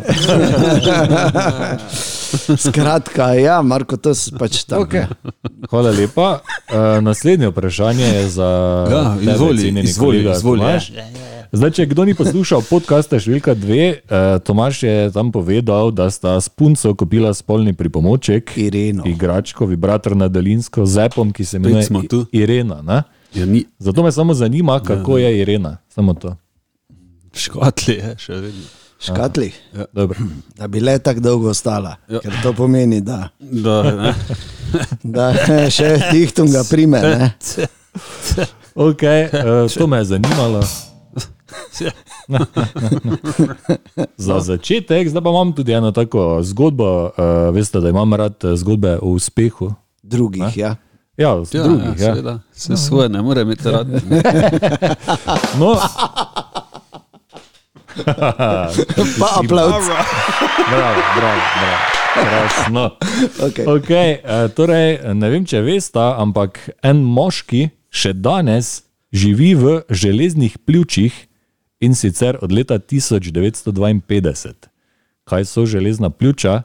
[2.67, 4.87] Skratka, ja, Marko, to je pač tako.
[4.87, 5.07] Okay.
[5.71, 6.29] Hvala lepa.
[6.71, 8.51] Uh, naslednje vprašanje je za
[8.91, 10.91] Ja, tebe, izvoli, cenjeni izvoli, kolega izvoli, Tomaž.
[11.53, 16.38] Zdaj, če kdo ni poslušal podcasta številka dve, uh, Tomaš je tam povedal, da sta
[16.41, 19.05] s punco kupila spolni pripomoček, Ireno.
[19.05, 22.79] igračko, vibrator na daljinsko z epom, ki se imenuje Irena.
[22.81, 23.03] Ne?
[23.37, 25.77] Ja, ni Zato me samo zanima, kako je Irena.
[25.93, 26.33] Samo to.
[27.37, 28.65] škotli, je še vedno.
[29.03, 29.51] Škatli,
[29.93, 30.25] Dobro.
[30.57, 31.99] da bi le tako dolgo ostala.
[32.09, 32.23] Ja.
[32.25, 34.15] Ker to pomeni, da, Da, ne.
[35.21, 35.29] da
[35.69, 37.03] še tihtunga prime.
[37.03, 37.29] Ne?
[38.73, 40.65] Okay, uh, to me je zanimalo.
[44.17, 46.85] Za začetek, zdaj pa imam tudi eno tako zgodbo.
[47.05, 47.11] Uh,
[47.51, 49.73] veste, da imam rad eh, zgodbe o uspehu.
[50.03, 50.77] Drugih, ja.
[51.17, 51.85] Ja, z Ja, drugih.
[51.87, 52.15] ja, Ja.
[52.15, 52.39] seveda.
[52.53, 53.87] Vse svoje ne more imeti rad.
[55.55, 55.77] No,
[59.19, 59.85] Pa aplauz.
[60.71, 61.77] bravo, bravo, bravo.
[62.15, 62.91] Krasno.
[63.41, 63.65] Okay.
[63.67, 68.83] Okay, uh, torej, ne vem, če veste, ampak en moški še danes
[69.13, 71.13] živi v železnih pljučih
[71.83, 74.53] in sicer od leta 1952.
[75.25, 76.62] Kaj so železna pljuča?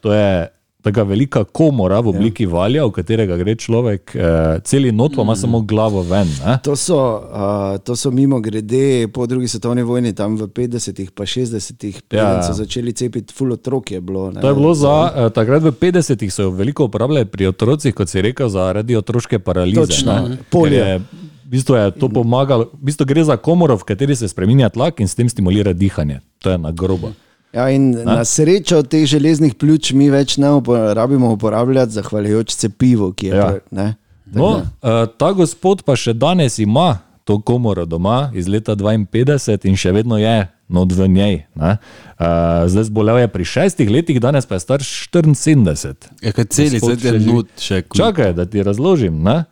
[0.00, 0.48] To je
[0.82, 2.48] taka velika komora v obliki ja.
[2.48, 6.28] valja, v katerega gre človek, uh, celi not pa ima samo glavo ven.
[6.44, 6.58] Ne?
[6.64, 11.26] To so, uh, to so mimo grede po drugi svetovni vojni, tam v 50-ih, pa
[11.26, 12.22] 60-ih, Ja.
[12.22, 12.42] ja.
[12.42, 14.30] so začeli cepiti, full otrok je bilo.
[14.30, 14.40] Ne?
[14.40, 18.08] To je bilo za, uh, takrat v 50-ih so jo veliko uporabljali pri otrocih, kot
[18.08, 19.80] si rekel, zaradi otroške paralize.
[19.80, 20.38] Točno, ne.
[20.50, 21.00] polio.
[21.48, 24.68] Je- V bistvu je to pomagalo, v bistvu gre za komoro, v kateri se spremenja
[24.68, 26.20] tlak in s tem stimulira dihanje.
[26.38, 27.12] To je na grobo.
[27.50, 33.26] Ja, in na srečo teh železnih pljuč mi več ne uporabimo uporabljati, zahvaljujoč cepivu, ki
[33.26, 33.54] je Ja.
[33.70, 33.96] ne.
[34.26, 34.62] No, uh,
[35.08, 40.18] ta gospod pa še danes ima to komoro doma iz leta 52 in še vedno
[40.18, 40.36] je
[40.68, 41.44] not v njej.
[41.54, 41.78] ne.
[42.14, 42.26] Uh,
[42.66, 46.12] zdaj zbolel je pri šestih letih, danes pa je star 74.
[46.20, 47.32] Ja, kaj celi zdaj še živi.
[47.32, 47.82] not še.
[47.88, 49.16] Čakaj, da ti razložim.
[49.18, 49.44] Ne?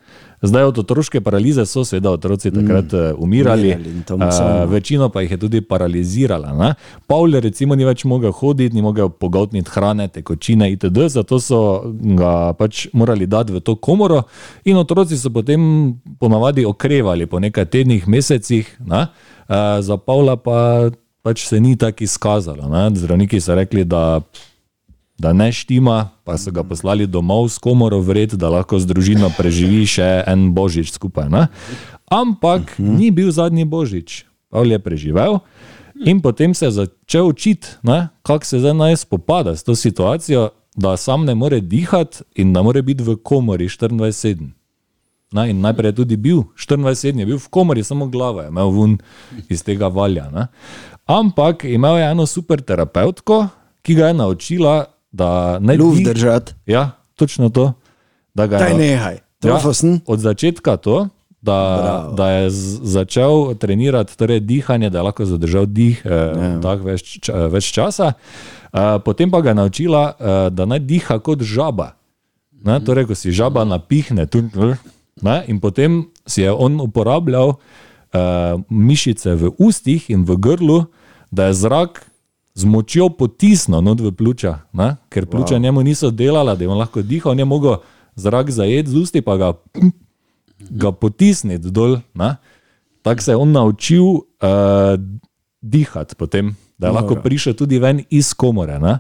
[0.43, 4.65] Zdaj od otroške paralize so seveda otroci takrat mm, umirali, umirali masovno.
[4.65, 6.53] uh, večino pa jih je tudi paralizirala.
[6.53, 6.75] Ne?
[7.07, 11.61] Pavel recimo ni več mogel hoditi, ni mogel pogotniti hrane, tekočine itd., zato so
[12.19, 14.23] ga pač morali dati v to komoro
[14.65, 19.07] in otroci so potem ponavadi okrevali po nekaj tednih, mesecih, ne?
[19.49, 20.91] uh, za Pavla pa
[21.23, 22.69] pač se ni tako izkazalo.
[22.69, 22.91] Ne?
[22.95, 24.21] Zdravniki so rekli, da
[25.19, 29.31] da ne štima, pa so ga poslali domov s komoro vred, da lahko z družino
[29.37, 31.31] preživi še en božič skupaj.
[31.33, 31.47] Ne?
[32.13, 34.25] Ampak ni bil zadnji božič.
[34.53, 35.41] Pavel je preživel
[36.05, 37.69] in potem se je začel učiti,
[38.23, 42.63] kako se zdaj naj spopada s to situacijo, da sam ne more dihati in da
[42.63, 44.53] more biti v komori 24-7.
[45.33, 48.71] Na, in najprej je tudi bil, 24 je bil v komori, samo glavo je imel
[48.71, 48.99] ven
[49.49, 50.29] iz tega valja.
[50.31, 50.47] Ne.
[51.07, 53.49] Ampak imel je eno super terapeutko,
[53.83, 54.85] ki ga je naučila,
[55.17, 56.53] da naj Luft držati.
[56.69, 57.73] Ja, točno to.
[58.37, 59.19] Da ga je, nehaj.
[59.41, 60.01] Trofosen.
[60.07, 61.09] od začetka to,
[61.41, 61.61] da,
[62.17, 62.51] da je
[62.83, 68.13] začel trenirati torej dihanje, da je lahko zadržal dih eh, tak več, ča- več časa.
[68.13, 71.95] Eh, potem pa ga je naučila, eh, da naj diha kot žaba.
[72.67, 74.43] Ne, torej, ko si žaba napihne, tu,
[75.23, 80.79] ne, in potem si je on uporabljal uh, mišice v ustih in v grlu,
[81.31, 82.03] da je zrak
[82.57, 85.63] z močjo potisnil not v pljuča, ne, ker pljuča wow.
[85.63, 87.77] njemu niso delala, da je on lahko dihal, on je mogel
[88.17, 89.53] zrak zajeti z usti, pa ga,
[90.71, 92.01] ga potisniti dol.
[92.15, 92.37] ne.
[93.03, 94.23] Tako se je on naučil uh,
[95.61, 98.79] dihati potem, da je lahko prišel tudi ven iz komore.
[98.79, 98.99] Ne.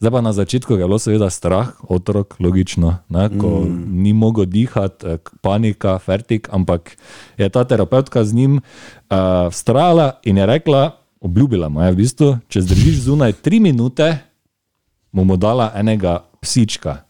[0.00, 4.02] Zdaj pa na začetku je bilo seveda strah, otrok, logično, ne, ko mm.
[4.02, 6.96] ni mogel dihati, eh, panika, fertik, ampak
[7.38, 12.28] je ta terapeutka z njim uh, vztrajala in je rekla, obljubila mu je v bistvu,
[12.52, 14.10] če zdržiš zunaj tri minute,
[15.12, 17.00] mu bomo dala enega psička.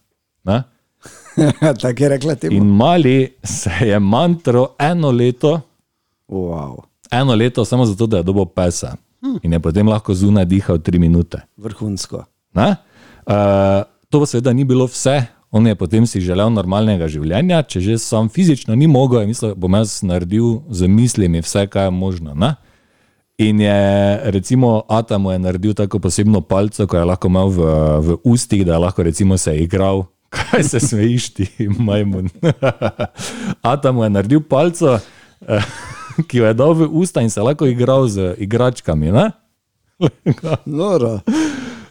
[1.83, 2.57] Tako je rekla temu.
[2.57, 5.61] In mali se je mantro eno leto,
[6.29, 6.83] Wow.
[7.11, 8.97] eno leto samo zato, da je dobil pesa.
[9.43, 11.41] In je potem lahko zunaj dihal tri minute.
[11.57, 12.25] Vrhunsko.
[12.55, 12.77] Ne?
[13.27, 15.23] Uh, to pa seveda ni bilo vse.
[15.51, 19.53] On je potem si želel normalnega življenja, če že sam fizično ni mogel, je mislil,
[19.55, 22.35] bom jaz naredil z mislimi vse, kar je možno.
[22.35, 22.55] Ne?
[23.39, 27.61] In je recimo Ata mu je naredil tako posebno palco, ko je lahko imel v,
[28.01, 30.05] v ustih, da je lahko recimo se igral.
[30.35, 32.29] Kaj se smejiš ti, majmun?
[33.63, 34.99] Ata mu je naredil palco,
[35.49, 35.63] eh,
[36.29, 39.13] ki jo je dal v usta in se lahko igral z igračkami.
[40.65, 41.21] Noro.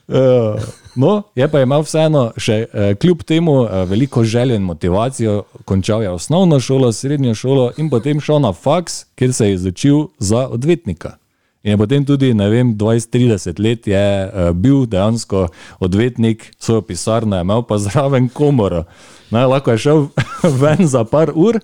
[0.07, 0.59] Eh,
[0.95, 6.03] No, je pa imel vseeno, še eh, kljub temu, eh, veliko željo in motivacijo, končal
[6.03, 10.47] je osnovno šolo, srednjo šolo in potem šel na faks, kjer se je izučil za
[10.47, 11.17] odvetnika.
[11.63, 15.47] In je potem tudi, ne vem, 20-30 let je eh, bil dejansko
[15.79, 18.83] odvetnik, svojo pisarno je imel pa zraven komoro.
[19.31, 20.07] Ne, lahko je šel
[20.61, 21.59] ven za par ur,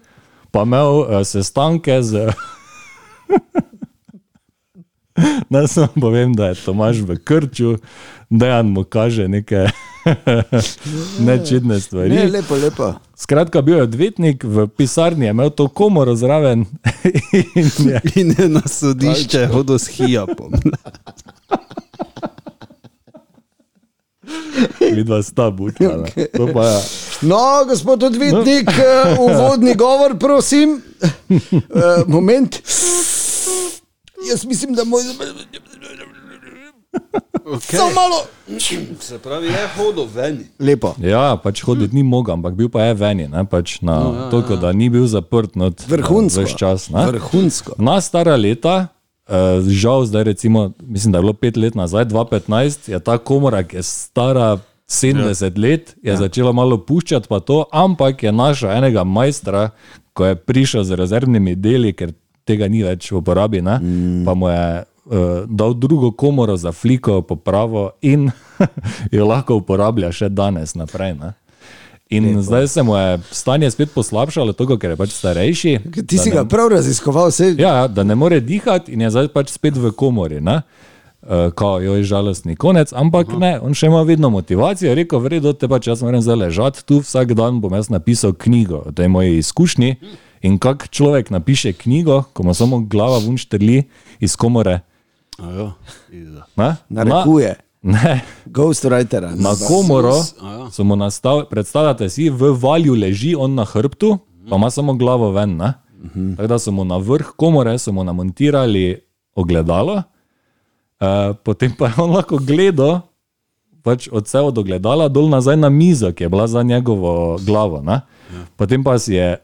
[0.51, 2.19] pa imel eh, sestanke z.
[5.51, 7.75] Naj samo povem, da je Tomaž v krču,
[8.29, 9.67] da mu kaže neke
[11.27, 12.15] nečedne stvari.
[12.15, 12.93] Ne, lepo, lepo.
[13.19, 16.65] Skratka, bil je odvetnik, v pisarni je imel to komoro zraven
[17.03, 20.53] in je In je na sodišče hodil s hijapom.
[24.95, 26.07] vidva sta bučala.
[26.37, 26.79] To pa je.
[27.21, 29.23] No, gospod odvetnik, no.
[29.23, 30.81] uvodni govor, prosim.
[31.29, 31.59] Uh,
[32.15, 32.55] moment.
[34.29, 35.01] Jaz mislim, da moj.
[37.49, 37.77] Okay.
[37.77, 38.25] Samo malo.
[38.99, 40.39] Se pravi, je hodil ven.
[40.59, 40.93] Lepo.
[41.01, 44.27] Ja, pač hoditi ni mogel, ampak bil pa je veni, ne, pač na, no, ja,
[44.29, 46.45] toliko, da ni bil zaprt not, Vrhunsko.
[46.45, 47.07] Ves čas, ne.
[47.09, 47.77] Vrhunsko.
[47.81, 48.75] Na stara leta,
[49.29, 53.63] uh, žal zdaj recimo, mislim, da je bilo pet let nazaj, 2015, je ta komora,
[53.65, 54.57] ki je stara
[54.89, 55.51] 70 ja.
[55.57, 56.17] let, je ja.
[56.17, 59.69] začela malo puščati pa to, ampak je našla enega majstra,
[60.13, 62.13] ko je prišel z rezervnimi deli, ker
[62.45, 64.23] tega ni več v uporabi, ne, mm.
[64.25, 64.63] pa mu je
[65.47, 68.29] dal drugo komoro za fliko, popravo in
[69.15, 71.15] jo lahko uporablja še danes naprej.
[71.17, 71.33] Ne.
[72.09, 72.41] In Lepo.
[72.41, 75.73] zdaj se mu je stanje spet poslabšalo, tako, ker je pač starejši.
[76.09, 77.53] Ti si ga prav raziskoval, vse.
[77.57, 80.41] Ja, ja, da ne more dihati in je zdaj pač spet v komori.
[80.41, 80.61] Ne?
[81.21, 83.37] Uh, ko jo je žalostni konec, ampak Aha.
[83.37, 84.95] ne, on še ima vedno motivacijo.
[84.97, 88.81] Rekel, vredo, te pač jaz moram zdaj ležati tu, vsak dan bom jaz napisal knjigo
[88.89, 89.97] o tej moji izkušnji.
[90.49, 93.83] In kak človek napiše knjigo, ko mu samo glava vun štrli
[94.23, 94.79] iz komore.
[95.43, 95.71] Ajo,
[96.55, 96.75] Ne?
[96.89, 97.55] Narekuje.
[97.81, 99.23] Na, ne, Ghostwriter.
[99.35, 100.71] na komoro ja.
[100.71, 104.17] so mu nastavili, predstavljate si, v valju leži on na hrbtu,
[104.49, 105.55] pa ima samo glavo ven.
[105.57, 105.73] ne.
[106.35, 109.01] Tako da so mu na vrh komore so mu namontirali
[109.35, 113.01] ogledalo, uh, potem pa je on lahko gledal
[113.83, 117.81] pač od vse od ogledala dol nazaj na mizo, ki je bila za njegovo glavo.
[117.81, 118.01] Ne?
[118.55, 119.37] Potem pa si je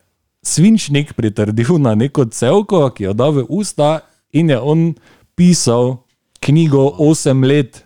[0.44, 4.00] svinčnik pritrdil na neko celko, ki jo da v usta
[4.32, 4.94] in je on
[5.36, 5.98] pisal
[6.40, 7.82] knjigo 8 let.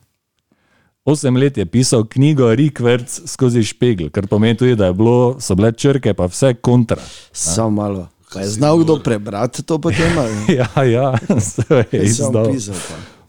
[1.05, 5.55] Osem let je pisal knjigo Rikverc skozi špegel, kar pomeni tudi, da je bilo, so
[5.55, 7.01] bile črke, pa vse kontra.
[7.31, 8.07] Samo malo.
[8.33, 10.17] Pa je znal kdo prebrati to potem?
[10.17, 10.35] ali?
[10.57, 12.51] Ja, ja, se je izdal.
[12.53, 12.75] pisal.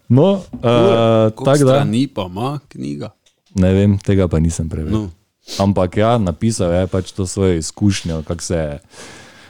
[0.09, 3.11] No, uh, Tako da, Ni pa ima knjiga.
[3.54, 5.00] ne vem, tega pa nisem prevedel.
[5.00, 5.11] No.
[5.59, 8.78] Ampak ja, napisal je pač to svojo izkušnjo, kako se je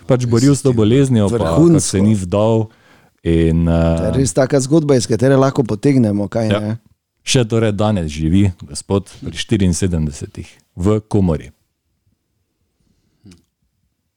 [0.06, 2.68] pač boril s to boleznijo, pa kako se ni vdal.
[3.22, 6.28] In, To uh, je res taka zgodba, iz katere lahko potegnemo.
[6.28, 6.60] Kaj, Ja.
[6.62, 6.76] ja.
[7.22, 11.50] še torej danes živi gospod pri 74 v komori.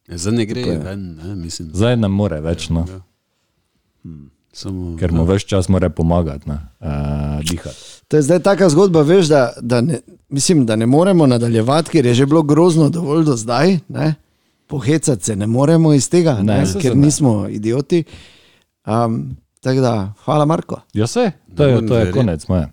[0.08, 1.70] Ja, Zdaj ne gre ven, ne, mislim.
[1.72, 2.86] Zdaj ne more več, no,
[4.54, 7.80] Samo, ker mu več čas mora pomagati, ne, uh, dihati.
[8.08, 12.06] To je zdaj taka zgodba, veš, da, da, ne, mislim, da ne moremo nadaljevati, ker
[12.06, 13.80] je že bilo grozno dovolj do zdaj.
[13.90, 14.14] Ne?
[14.68, 17.02] Pohecati se ne moremo iz tega, ne, Ne, ne, ker se ne.
[17.02, 18.04] nismo idioti.
[18.86, 20.82] Um, tako da, hvala, Marko.
[20.94, 22.68] Ja, vse, to je, to je konec moje.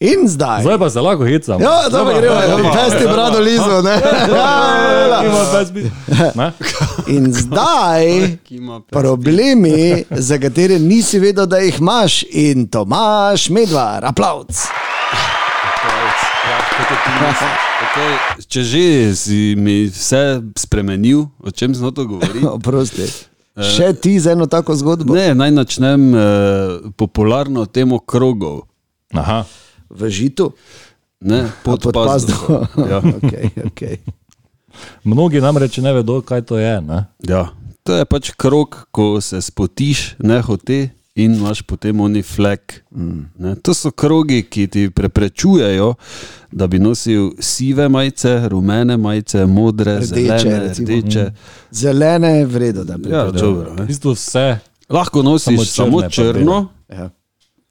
[0.00, 0.62] In zdaj.
[0.62, 1.60] Zdaj pa se lahko hecam.
[1.60, 3.82] Ja, da gremo, ja, pesti brado lizo.
[3.82, 4.00] ne.
[4.36, 5.90] Ja, Ima pes biti.
[6.34, 6.52] Ne?
[7.06, 8.36] In zdaj.
[8.90, 14.66] Problemi, za katere nisi vedel, da jih imaš, in Tomaš, medvar, aplaus.
[16.46, 18.12] Okay,
[18.46, 18.84] če že
[19.16, 22.44] si mi vse spremenil, o čem smo to govorili?
[22.58, 23.08] Oprosti.
[23.56, 25.16] Še ti z eno tako zgodbo?
[25.16, 26.22] Ne, naj načnem eh,
[26.94, 28.68] popularno temo krogov.
[29.16, 29.48] Aha.
[29.88, 30.52] V žitu?
[31.24, 32.36] Ne, pod, Pod pazdo.
[32.90, 33.00] Ja.
[33.00, 33.96] okay, okay.
[35.08, 36.76] Mnogi namreč ne vedo, kaj to je.
[36.84, 37.08] Ne?
[37.24, 37.48] Ja.
[37.88, 42.84] To je pač krog, ko se spotiš, ne hote in imaš potem oni flek.
[42.90, 43.54] Mm.
[43.56, 45.94] To so krogi, ki ti preprečujejo,
[46.52, 50.86] da bi nosil sive majice, rumene majice, modre, Rdeče, zelene, recimo.
[50.88, 51.30] rdeče.
[51.72, 53.86] Zelene je vredno, da bi Ja, dobro, V ne.
[53.86, 54.58] bistvu vse.
[54.88, 57.10] Lahko nosiš Samo črne samo črno, ja.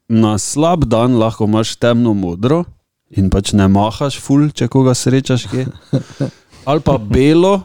[0.08, 2.64] na slab dan lahko imaš temno modro
[3.10, 5.66] in pač ne mahaš, ful, če koga srečaš kje.
[6.68, 7.60] Ali pa belo,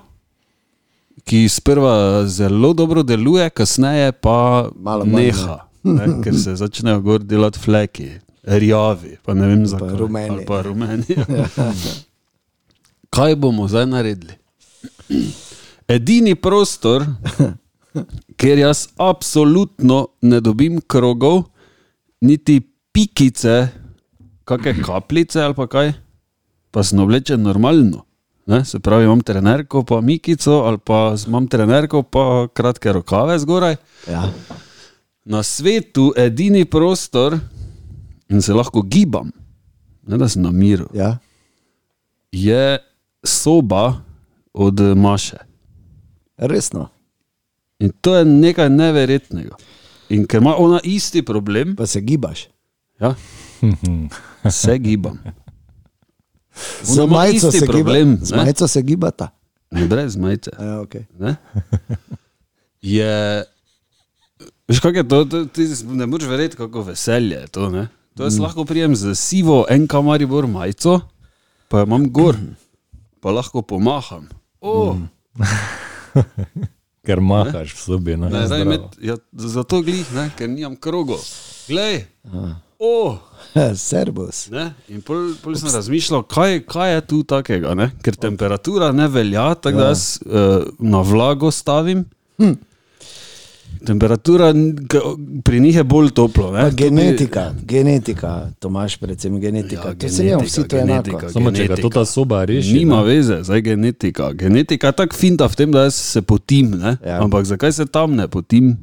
[1.23, 7.23] ki sprva zelo dobro deluje, kasneje pa Malo manj, neha, ne, ker se začnejo gor
[7.23, 8.09] delati fleki,
[8.43, 9.95] rjavi, pa ne vem zakaj.
[9.97, 10.45] rumeni.
[10.45, 11.17] Pa rumeni.
[13.15, 14.37] Kaj bomo zdaj naredili?
[15.87, 17.03] Edini prostor,
[18.39, 21.43] ker jaz absolutno ne dobim krogov,
[22.21, 22.61] niti
[22.93, 23.67] pikice,
[24.47, 25.91] kakšne kapljice ali pa kaj,
[26.71, 28.05] pa sem oblečen normalno.
[28.45, 28.65] Ne?
[28.65, 33.75] Se pravi, imam trenerko, pa mikico, ali pa imam trenerko, pa kratke rokave zgoraj.
[34.09, 34.23] Ja.
[35.25, 37.39] Na svetu edini prostor
[38.29, 39.31] in se lahko gibam,
[40.03, 41.17] ne da sem na miru, Ja.
[42.31, 42.77] je
[43.23, 44.01] soba
[44.53, 45.37] od Maše.
[46.37, 46.87] Resno.
[47.79, 49.55] In to je nekaj neverjetnega.
[50.09, 52.47] In ker ima ona isti problem, Pa se gibaš.
[52.99, 53.15] ja,
[54.51, 55.19] se gibam.
[56.83, 59.29] Z Ona ima majico se, problem, giba, z majico se gibata.
[59.71, 60.51] Ne, brez majice.
[60.53, 61.03] Ja, okay.
[61.19, 61.35] Ne?
[62.81, 63.43] Je.
[64.71, 67.69] Veš, kako je to, to ti ne moreš verjeti, kako veselje je to.
[67.69, 67.87] Ne?
[68.15, 70.99] To jaz lahko prijem z sivo en kamaribor majico,
[71.67, 72.37] pa jo imam gor,
[73.19, 74.29] pa lahko pomaham.
[74.61, 74.95] Oh,
[77.05, 78.15] Ker mahaš v sobi.
[78.15, 78.29] Ne?
[78.29, 81.19] ne, zdaj med, ja, zato glih, ne, ker nimam krogo.
[81.67, 82.05] Glej,
[82.79, 83.19] oh,
[83.75, 84.45] Servus.
[84.55, 84.69] ne?
[84.87, 87.91] In pol, pol sem razmišljal, kaj, kaj je tu takega, ne?
[88.05, 92.07] ker temperatura ne velja, tako da jaz uh, na vlago stavim.
[92.39, 92.55] Hm.
[93.85, 94.53] Temperatura
[95.43, 96.51] pri njih je bolj toplo.
[96.51, 96.71] Ne?
[96.71, 99.87] Genetika, genetika, Tomaš, predvsem genetika.
[99.87, 101.33] Ja, to njemu vsi to genetika, enako.
[101.33, 101.81] Samo če ga genetika.
[101.81, 102.73] to ta soba reši.
[102.73, 103.03] Nima ne.
[103.03, 104.33] veze, zdaj genetika.
[104.33, 106.71] Genetika je tako finta v tem, da jaz se potim.
[106.71, 106.97] Ne?
[107.05, 107.23] Ja.
[107.23, 108.77] Ampak zakaj se tam ne potim?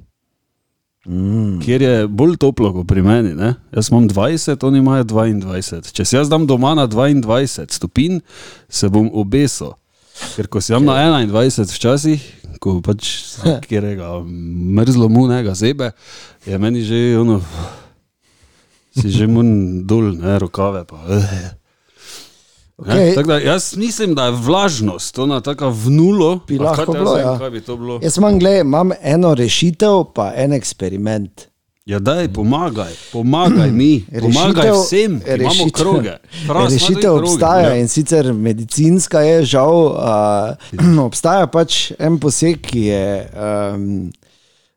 [1.07, 1.61] Mm.
[1.65, 3.35] Ker je bolj toplo kot pri meni.
[3.35, 3.55] Ne?
[3.73, 5.93] Jaz imam 20, oni imajo 22.
[5.93, 8.21] Če se jaz dam doma na 22 stopinj,
[8.69, 9.73] se bom obesil.
[10.35, 12.25] Ker ko si jam na 21 včasih,
[12.59, 13.11] ko pač
[13.69, 14.19] kjerega
[14.79, 15.93] mrzlo mu ne zebe,
[16.47, 17.41] je meni že ono,
[18.95, 20.85] si že mun dol, ne rokave.
[20.85, 21.55] Pa, eh.
[22.79, 23.15] Okay.
[23.15, 26.41] Tako da jaz mislim, da je vlažnost, ona taka v nulo.
[26.47, 27.51] Bi lahko bilo, vem, ja.
[27.51, 27.99] Bi to bilo?
[28.03, 31.48] Jaz imam, gled, imam eno rešitev, pa en eksperiment.
[31.89, 36.19] Ja, daj, pomagaj, pomagaj mi, pomagaj vsem, ki imamo kroge.
[36.45, 37.23] Ima rešitev kroge.
[37.23, 37.77] obstaja Ja.
[37.81, 43.29] in sicer medicinska je, žal, uh, obstaja pač en poseg, ki je.
[43.33, 44.11] Um,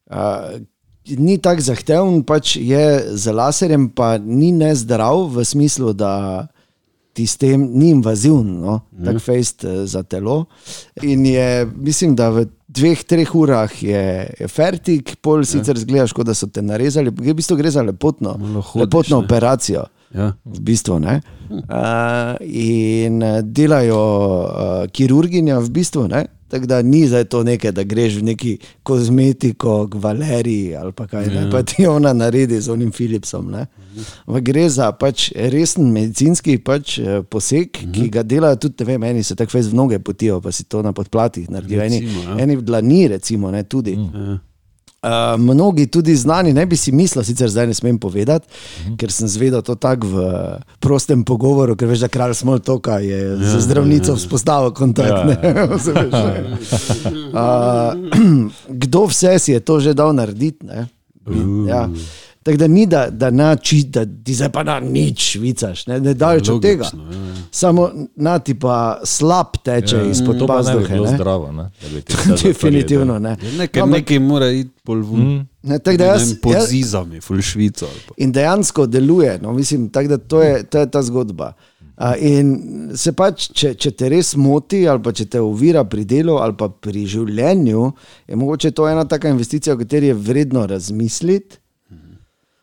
[0.08, 0.60] uh,
[1.18, 6.48] Ni tako zahteven, pač je z laserjem, pa ni nezdrav v smislu, da
[7.18, 8.80] ti s tem ni invaziven, no?
[8.94, 9.06] Mhm.
[9.06, 10.46] tako fejst eh, za telo.
[11.02, 14.04] In je, mislim, da v dveh, treh urah je,
[14.40, 18.36] je fertik, pol sicer zgledaš, kot da so te narezali, v bistvu gre za lepotno,
[18.40, 19.26] hodiš, lepotno ne.
[19.26, 19.86] operacijo.
[20.12, 20.34] Ja.
[20.44, 21.22] V bistvu, ne.
[21.52, 26.26] Uh, in eh, delajo uh, kirurginja, v bistvu, ne.
[26.52, 31.08] Tako da ni zdaj to nekaj, da greš v neki kozmetiko, k Valeriji ali pa
[31.08, 33.52] kaj, ne, pa ti ona naredi z onim Philipsom.
[33.52, 33.66] Ne.
[34.28, 39.24] Ampak gre za pač resen medicinski pač, eh, poseg, ki ga delajo tudi, vem, eni
[39.24, 42.40] se tako v noge potijo, pa si to na podplatih naredijo, eni, Recimo, ja.
[42.44, 43.96] eni v dlani, recimo, ne, tudi.
[43.96, 44.40] Ja.
[45.02, 48.98] Uh, mnogi tudi znani, ne bi si mislil, sicer zdaj ne smem povedati, uh -huh.
[48.98, 50.16] ker sem zvedel to tako v
[50.80, 55.10] prostem pogovoru, ker veš, da kralj Smoltoka je ja, z zdravnico vzpostavil kontakt.
[55.10, 55.54] Ja, Ja,
[57.34, 57.94] ja.
[57.94, 58.52] uh,
[58.84, 60.66] kdo vse si je to že dal narediti?
[60.66, 60.88] ne?
[61.68, 61.90] Ja.
[62.44, 66.00] Tako da ni, da, da, na, či, da ti zdaj pa na nič vicaš, ne,
[66.00, 66.88] ne daleč od tega.
[66.94, 67.44] Logično, ja, ja.
[67.52, 70.94] Samo na ti pa slab teče ja, izpod To ne bi pazduhe.
[70.94, 71.16] bilo ne.
[71.16, 71.52] zdravo.
[71.52, 71.70] Ne?
[72.44, 73.38] Definitivno ne.
[73.58, 75.28] Nekaj, nekaj mora iti pol ven.
[75.28, 75.48] Mm.
[75.64, 77.86] Ne, da jaz, Pod jaz, zizami, ful švico.
[78.18, 79.38] in dejansko deluje.
[79.42, 81.54] No, mislim, tak, da to, je, to je ta zgodba.
[82.02, 82.56] A, in
[82.98, 86.58] se pač, če, če te res moti, ali pa če te ovira pri delu, ali
[86.58, 87.92] pa pri življenju,
[88.26, 91.61] je mogoče to ena taka investicija, o kateri je vredno razmisliti.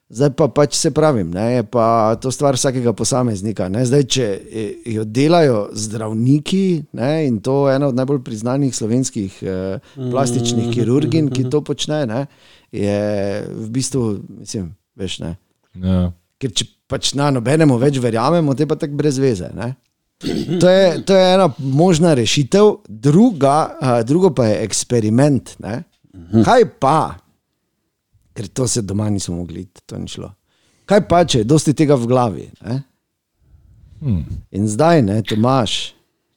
[0.09, 3.67] Zdaj pa pač se pravim, ne, je pa to stvar vsakega posameznika.
[3.69, 3.83] Ne.
[3.85, 6.63] Zdaj, če eh, jo delajo zdravniki,
[6.97, 12.07] ne, in to je ena od najbolj priznanih slovenskih eh, plastičnih kirurgin, ki to počne,
[12.09, 12.25] ne,
[12.73, 12.97] je
[13.53, 14.07] v bistvu,
[14.41, 15.35] mislim, veš, ne.
[15.77, 16.01] Ja.
[16.41, 19.53] Ker če pač na nobenemu več verjamemo, te pa tako brez veze.
[19.53, 19.75] Ne?
[20.59, 25.53] To je, to je ena možna rešitev, druga, a, drugo pa je eksperiment.
[25.63, 25.83] Ne?
[26.33, 27.19] Kaj pa,
[28.39, 30.31] ker to se doma nismo mogli, iti, to ni šlo.
[30.87, 32.47] Kaj pa, če je dosti tega v glavi?
[32.63, 32.77] Ne?
[33.99, 34.23] Hmm.
[34.55, 35.75] In zdaj, ne, Tomaš,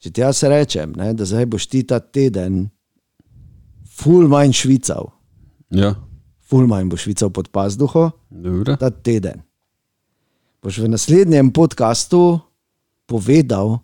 [0.02, 2.64] če ti jaz rečem, ne, da zdaj boš ti ta teden
[3.86, 5.12] ful manj švical,
[5.72, 5.94] Ja,
[6.42, 8.76] ful manj boš švical pod pazduho, dobro.
[8.76, 9.46] ta teden.
[10.60, 12.40] Boš v naslednjem podkastu
[13.06, 13.78] povedal,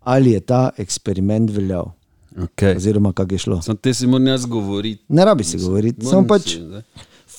[0.00, 1.92] ali je ta eksperiment veljal,
[2.38, 2.76] Okay.
[2.76, 3.56] oziroma kako je šlo.
[3.62, 5.02] Sam te si moram jaz govoriti.
[5.08, 6.60] Ne rabi si govoriti, samo pač si,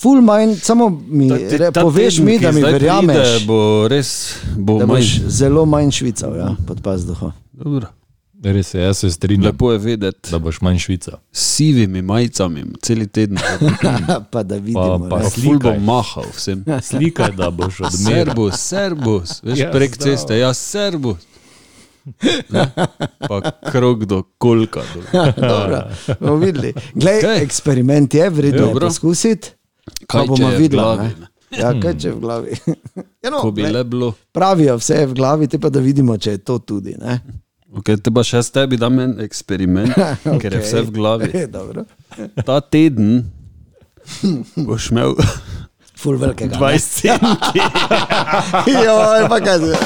[0.00, 3.88] full mind, samo mi Ta re, ta poveš teden, mi, da mi verjameš, pride, Bo
[3.88, 5.02] res, bo da manj.
[5.28, 7.32] zelo manj švical ja, pod pazduho.
[7.52, 7.86] Dobro.
[8.42, 11.18] Res je, jaz se strinjam, Lepo je vedeti, da boš manj švica.
[11.32, 13.38] s sivimi majicami, cel teden.
[14.32, 15.08] pa da vidimo.
[15.10, 16.64] pa s- Ful bom mahal vsem.
[16.82, 18.24] Slikaj, da boš odmeril.
[18.24, 21.16] Serbus, serbus, veš, Ja, prek ceste, ja, serbus.
[22.48, 22.70] Ne?
[23.20, 24.80] Pa krog do kolka.
[24.94, 25.22] Do.
[25.48, 25.82] Dobro,
[26.20, 26.72] bomo videli.
[26.94, 27.42] Glej, Kaj?
[27.42, 29.50] eksperiment je vredno je poskusiti.
[30.06, 30.96] Kaj pa bomo videli.
[30.98, 31.28] ne.
[31.58, 32.54] Ja, kaj če je v glavi.
[33.24, 34.12] ja, no, Ko bi glej, le bilo.
[34.32, 36.94] pravijo, vse je v glavi, te pa da vidimo, če je to tudi.
[37.00, 37.18] Ne?
[37.80, 40.38] Okay, te pa še s tebi dam en eksperiment, okay.
[40.42, 41.30] ker je vse v glavi.
[42.48, 43.26] Ta teden
[44.56, 45.14] boš imel
[46.00, 46.56] Ful velikega.
[46.56, 47.60] 20 centi.
[48.72, 49.82] Joj, pa kaj zdaj?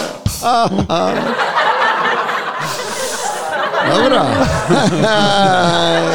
[3.89, 4.21] Dobro.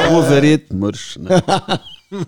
[0.05, 1.17] Samo verjetno moraš.
[2.09, 2.21] Uh,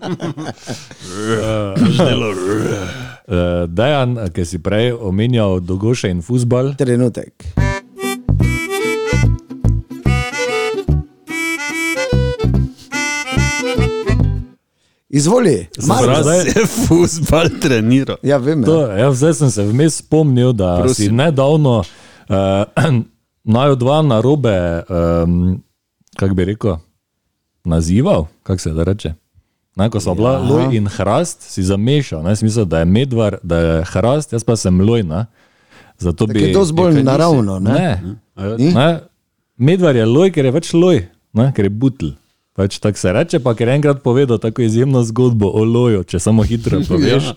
[3.66, 7.32] Dejan, ki si prej omenjal dogoše in futbal, Trenutek.
[15.12, 18.16] Izvoli, se je fusbal treniral.
[18.22, 18.60] Ja, vem.
[18.60, 18.66] ja.
[18.66, 21.06] to, ja, zdaj sem se vmes spomnil, da Prosim.
[21.06, 22.94] si nedavno uh,
[23.44, 25.62] naj dva narobe, um,
[26.16, 26.76] kako bi rekel,
[27.64, 29.14] nazival, kako se da reče.
[29.76, 30.38] Ne, ko so bila Ja.
[30.38, 34.56] loj in hrast, si zamešal, ne, smisel, da je medvar, da je hrast, jaz pa
[34.56, 35.02] sem loj.
[35.02, 35.26] Ne.
[35.98, 37.58] Zato bi, je to bolj naravno.
[37.58, 37.72] Ne?
[37.72, 39.00] Ne, A ja, ne,
[39.56, 42.12] medvar je loj, ker je več loj, ne, ker je butl.
[42.62, 46.18] Pač tako se reče, pa ker je enkrat povedal tako izjemno zgodbo o loju, če
[46.20, 47.32] samo hitro poveš.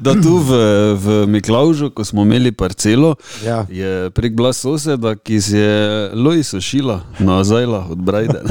[0.00, 0.50] Da tu v,
[0.96, 3.66] v Miklaužu, ko smo imeli parcelo, Ja.
[3.70, 8.40] je prek bila soseda, ki si je loj sušila na zajla od Brajde.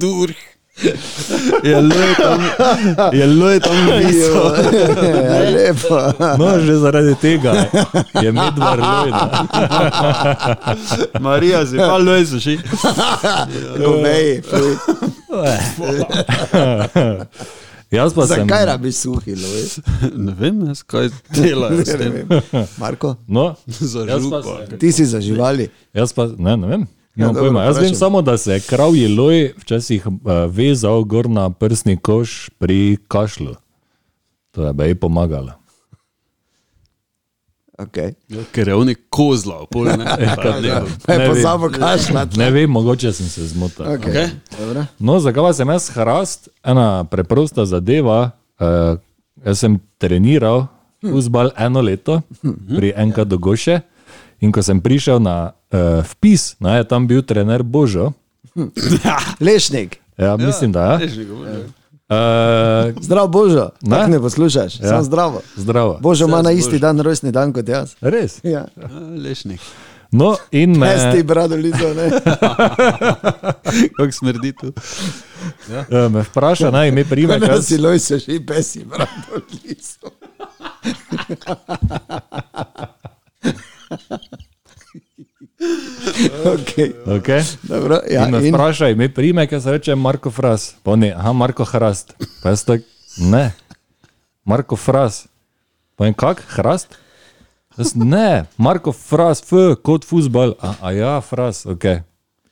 [0.00, 0.32] Dur.
[1.62, 2.40] Je loj tam,
[3.12, 4.46] je loj tam visel.
[5.24, 5.96] ja, lepo.
[6.38, 7.52] No, že zaradi tega
[8.14, 9.10] je medvar loj.
[9.10, 9.18] ne.
[11.20, 12.58] Marija si pa loj suši.
[13.78, 14.76] Goveji, fuj.
[17.90, 18.36] Jaz pa sem.
[18.38, 19.48] Zakaj rabiš suhilo?
[20.14, 22.12] Ne vem, jaz, kaj delajo s tem.
[22.76, 25.68] Marko, No, Za sem- ti si za živali.
[25.94, 26.86] jaz pa ne, ne vem.
[27.16, 27.62] Ja, Ja, dobro, pojma.
[27.64, 30.12] Jaz vem samo, da se je kravji loj včasih uh,
[30.48, 33.54] vezal gor na prsni koš pri kašlu.
[34.50, 35.52] To je bej pomagalo.
[37.78, 38.14] Okay.
[38.52, 40.04] Ker je oni kozla, pol ne.
[40.36, 41.28] Pa ne je Ne vem.
[41.28, 42.38] pozabo kašljati.
[42.38, 43.84] Ne vem, mogoče sem se zmotil.
[43.84, 44.08] Okay.
[44.10, 44.28] Okej.
[44.58, 44.84] Dobro.
[44.98, 46.48] No, zakaj sem jaz hrast?
[46.64, 48.30] Ena preprosta zadeva.
[48.60, 48.96] Uh,
[49.44, 50.66] jaz sem treniral
[51.00, 52.22] futbal eno leto
[52.76, 53.80] pri NK Dogoše
[54.40, 58.12] in ko sem prišel na uh, vpis, no, je tam bil trener Božo.
[59.40, 61.06] Lešnik, Ja, mislim, da je.
[61.08, 61.60] Ne govorim.
[62.08, 62.16] Uh,
[63.00, 63.96] zdrav Božo, Ne?
[63.96, 64.82] tako ne poslušaš, ja.
[64.82, 64.88] Ja.
[64.88, 65.40] samo zdravo.
[65.56, 65.98] zdravo.
[66.00, 66.58] Božo ima na Božo.
[66.58, 67.94] isti dan rojstni dan kot jaz.
[68.00, 68.40] Res.
[68.44, 68.64] Ja.
[68.76, 69.60] A, Lešnik.
[70.12, 72.10] No, in me, Pesti, brado, lizo, ne.
[73.96, 74.66] Kako smrdi tu?
[74.66, 79.10] uh, me vpraša, naj ime prime, Ne kaj si loj se že pesi, brado,
[79.58, 80.08] lizo.
[86.44, 86.92] okay.
[87.06, 87.40] Okay.
[87.62, 90.74] Dobro, ja, In me in, vpraša ime prime, kaj se reče Marko Fras.
[90.82, 92.12] Pa ne, aha, Marko Hrast.
[92.42, 92.80] Pa jaz tak,
[93.18, 93.52] ne,
[94.44, 95.26] Marko Fras.
[95.96, 96.98] Pa in kak, Hrast?
[97.78, 100.54] Jaz, ne, Marko Fras, F kot futbal.
[100.60, 101.84] A, a ja, Fras, ok.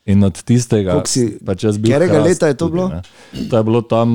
[0.04, 1.92] In od tistega, si- pač jaz bil.
[1.92, 2.88] katerega leta je to tudi, bilo?
[2.92, 3.00] ne.
[3.48, 4.08] To je bilo tam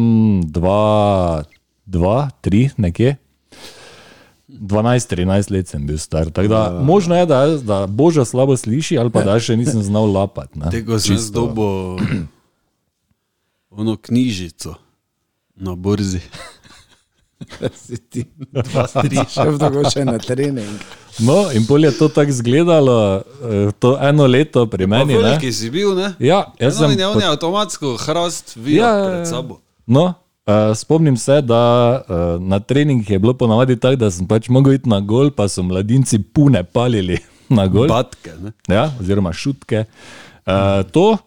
[0.46, 1.42] dva,
[1.86, 3.18] dva tri, nekje.
[4.52, 6.30] 12-13 let sem bil star.
[6.30, 10.12] Tako Da, možno je, da, da Boža slabo sliši, ali pa da še nisem znal
[10.12, 10.60] lapati.
[10.60, 10.72] ne.
[10.72, 11.98] Tega sem zdobo
[13.70, 14.74] ono knjižico
[15.56, 16.20] na borzi.
[17.76, 18.26] si ti
[19.30, 20.68] šel dolgo še na trening.
[21.20, 25.14] No, in pol je to tako izgledalo, eh, to eno leto pri meni.
[25.14, 25.20] Ne?
[25.20, 26.14] Veliki si bil, ne?
[26.20, 27.00] Ja, jaz No, sem.
[27.00, 29.26] je on je avtomatsko hrast videl Ja, ja, ja, pred ja.
[29.26, 29.60] sabo.
[29.88, 30.14] No,
[30.50, 34.74] uh, spomnim se, da uh, na treningih je bilo ponavadi tako, da sem pač mogel
[34.74, 37.20] iti na gol, pa so mladinci pune palili
[37.58, 37.88] na gol.
[37.88, 38.54] Batke, ne?
[38.68, 39.86] ja, oziroma šutke.
[40.46, 41.18] Uh, to,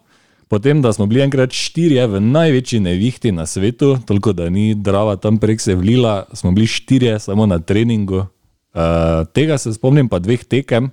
[0.49, 5.16] potem, da smo bili enkrat štirje v največji nevihti na svetu, toliko da ni drava
[5.16, 8.27] tam prek se vlila, smo bili štirje samo na treningu.
[8.73, 10.91] Uh, tega se spomnim pa dveh tekem,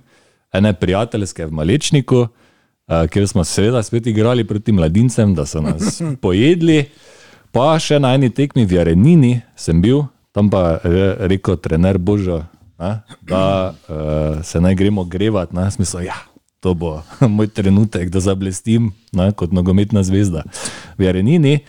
[0.52, 6.02] ene prijateljske v Malečniku, uh, kjer smo seveda spet igrali proti mladincem, da so nas
[6.22, 6.84] pojedli.
[7.50, 12.44] Pa še na eni tekmi v Jarenini sem bil, tam pa je rekel trener Božo,
[12.78, 15.56] ne, da uh, se naj gremo grevati.
[15.58, 16.14] Ne, smisel, ja,
[16.62, 17.02] to bo
[17.36, 20.46] moj trenutek, da zablestim ne, kot nogometna zvezda
[20.94, 21.60] v Jarenini.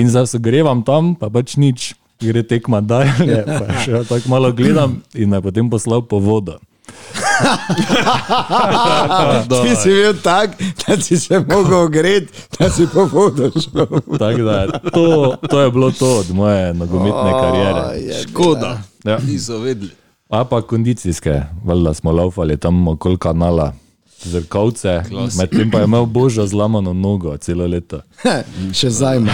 [0.00, 1.94] In zdaj se grevam tam, pa pač nič.
[2.20, 6.58] gre tekma dalje, pa še tako malo gledam in me potem poslal po vodo.
[9.62, 13.86] Ti si bil tak, da si se mogel ogreti, da si po vodo šel.
[14.18, 17.82] Tako da to, to je bilo to od moje nogometne kariere.
[18.22, 19.18] Škoda, Ja.
[19.18, 19.90] niso vedeli.
[20.28, 23.72] A pa kondicijske, valjda smo laufali tam okoli kanala,
[24.22, 25.02] zrkavce,
[25.34, 28.02] medtem pa je imel božjo zlamano nogo celo leto.
[28.70, 29.32] Še zajma.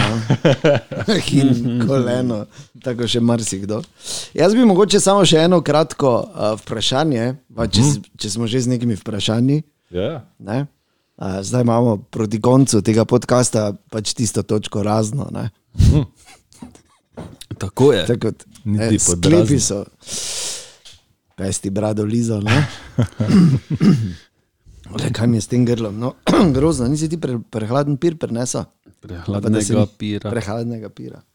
[1.33, 1.49] In
[1.81, 2.45] koleno,
[2.77, 3.81] tako še marsikdo.
[4.33, 6.27] Jaz bi mogoče samo še eno kratko uh,
[6.57, 9.63] vprašanje, pa če, s- če smo že z nekimi vprašanji.
[9.89, 10.23] Ja.
[10.39, 10.65] Ne?
[11.15, 15.27] Uh, zdaj imamo proti koncu tega podcasta pač tisto točko razno.
[15.29, 15.49] Ne?
[17.57, 18.05] Tako je.
[18.05, 18.31] Tako
[18.99, 19.83] pod sklepi so.
[21.35, 22.41] Pesti brado lizo.
[24.95, 25.99] Le, kaj mi je s tem grlom?
[25.99, 26.13] No,
[26.55, 28.63] grozno, nisi ti pre, prehladen pir prenesel.
[28.97, 30.31] Pa Prehladnega pira.
[30.31, 31.21] Prehladnega pira.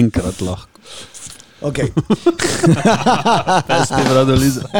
[0.00, 0.68] Enkrat lahko.
[1.62, 1.92] Okay.
[3.68, 4.66] Pesti brado Liza.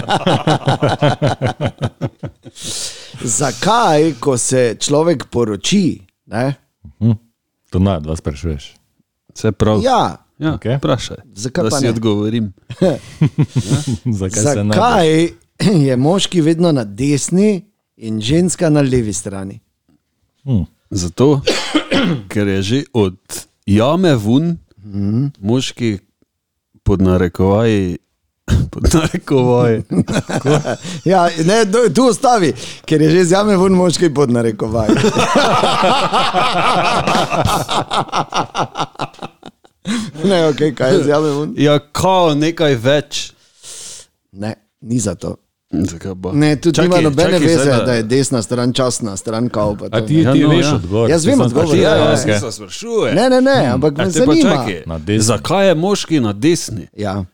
[3.39, 6.03] Zakaj, ko se človek poroči?
[6.26, 6.55] Ne?
[6.99, 7.14] Hm.
[7.70, 8.74] To naj, da sprašuješ.
[9.30, 9.78] Vse prav.
[9.85, 10.76] Ja, ja Okej.
[10.83, 11.22] vprašaj.
[11.39, 11.91] Zakaj da pa si ne?
[11.95, 12.51] odgovorim.
[14.20, 14.74] Zakaj, se ne?
[14.74, 15.41] zakaj
[15.87, 17.65] je moški vedno na desni
[17.99, 19.61] in ženska na levi strani?
[20.45, 20.63] Hm.
[20.91, 21.41] Zato,
[22.29, 23.17] ker je že od
[23.67, 25.27] jame ven, Mhm.
[25.41, 25.99] moški
[26.83, 27.99] pod narekovaji,
[28.71, 29.83] pod narekovaji,
[31.05, 32.53] Ja, ne, do- tu ostavi,
[32.85, 34.89] ker je že z jame ven moški pod narekovaj.
[40.25, 41.55] ne, ok, kaj je z jame ven?
[41.57, 43.33] ja, kao nekaj več.
[44.33, 45.37] Ne, ni za to.
[46.33, 49.77] Ne, tudi Čakaj, nima nobene čakaj, veze, da- da je desna stran časna, stran kao.
[49.77, 50.75] pa A ti, Ja, ti no, veš ja.
[50.75, 51.11] odgovor?
[51.11, 52.12] Jaz vem odgovor, ja, ja, ja, ja.
[52.14, 52.39] okej.
[52.41, 53.14] Se sprašuje.
[53.14, 54.66] Ne, ne, ne, ampak me zanima.
[55.18, 56.89] zakaj je moški na desni?
[56.95, 57.25] Ja.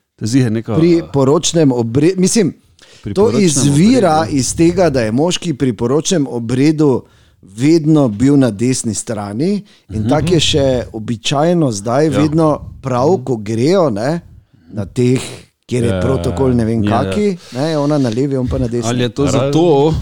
[0.50, 0.74] Neka.
[0.74, 2.54] Pri poročnem obredu, mislim,
[3.02, 4.36] Pri to izvira obredu.
[4.36, 7.02] iz tega, da je moški pri poročnem obredu
[7.42, 10.08] vedno bil na desni strani in Mhm.
[10.08, 12.10] tako je še običajno zdaj, ja.
[12.12, 12.48] vedno
[12.82, 14.20] prav, ko grejo ne,
[14.68, 15.20] na teh,
[15.68, 18.68] kjer je Ja, protokol, ne vem, ja, kaki, ne, ona na levi, on pa na
[18.68, 18.88] desni.
[18.88, 19.94] Ali je to zato,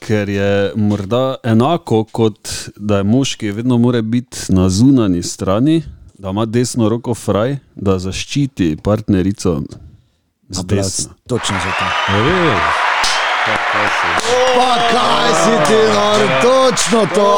[0.00, 5.82] ker je morda enako kot da je moški vedno mora biti na zunani strani,
[6.18, 9.60] da ima desno roko fraj, da zaščiti partnerico
[10.48, 11.12] z desno.
[11.28, 11.84] Točno zato.
[13.74, 14.23] Res.
[14.56, 17.28] Pa kaj si ti, nor, točno to,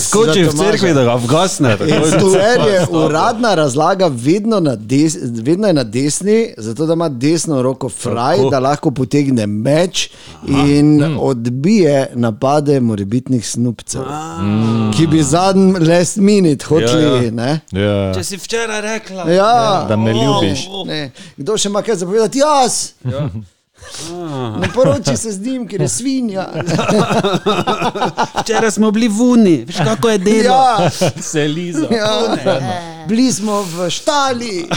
[0.00, 1.76] skočil za v cerkvi, da ga vgasne.
[1.86, 7.08] In sicer je uradna razlaga vedno, na des, vedno je na desni, zato da ima
[7.08, 8.50] desno roko fraj, Tako.
[8.50, 10.08] da lahko potegne meč
[10.48, 14.02] in odbije napade morebitnih snupcev,
[14.96, 17.26] ki bi zadnji last minute hoteli.
[17.26, 18.12] Ja, Ja, ja.
[18.16, 19.84] Ja, si včeraj rekla, ja.
[19.88, 20.68] da me ljubiš.
[20.86, 21.10] Ne.
[21.36, 22.38] Kdo še ima kaj zapovedati?
[22.38, 22.92] Jaz!
[23.04, 23.28] Ja.
[24.58, 26.48] Ne poroči se z njim, ker je svinja.
[28.40, 30.54] včeraj smo bili vuni, veš kako je delo.
[30.54, 31.86] Ja, Se liza.
[31.90, 32.36] ja.
[33.08, 34.66] Bili smo v štali.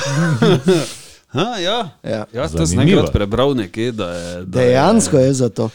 [1.30, 1.90] Ha, ja.
[2.04, 2.26] Ja.
[2.34, 5.70] Jaz to sem enkrat prebral nekje, da je, da je, Dejansko je zato.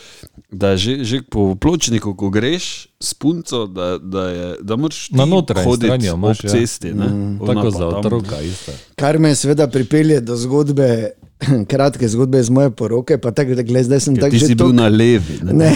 [0.50, 5.08] da je že, že po pločniku, ko greš s punco, da, da, je, da moraš
[5.08, 6.50] ti Na notranji hoditi ob imaš, ja.
[6.50, 6.92] cesti.
[6.92, 7.06] Ne?
[7.40, 8.72] Ona Tako za otroka isto.
[8.96, 11.10] Kar me seveda pripelje do zgodbe,
[11.70, 14.54] kratke zgodbe iz moje poroke, pa tako, da gled, zdaj sem tako Ti že si
[14.54, 15.38] bil tok- na levi.
[15.42, 15.52] Ne?
[15.52, 15.72] Ne,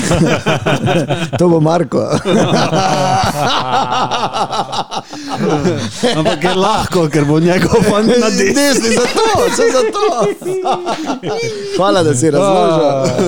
[1.38, 2.02] to bo Marko.
[6.16, 8.94] Ampak je lahko, ker bo njegov fant na desni.
[8.94, 10.04] Zato, vse zato.
[11.76, 12.84] Hvala, da si razložil.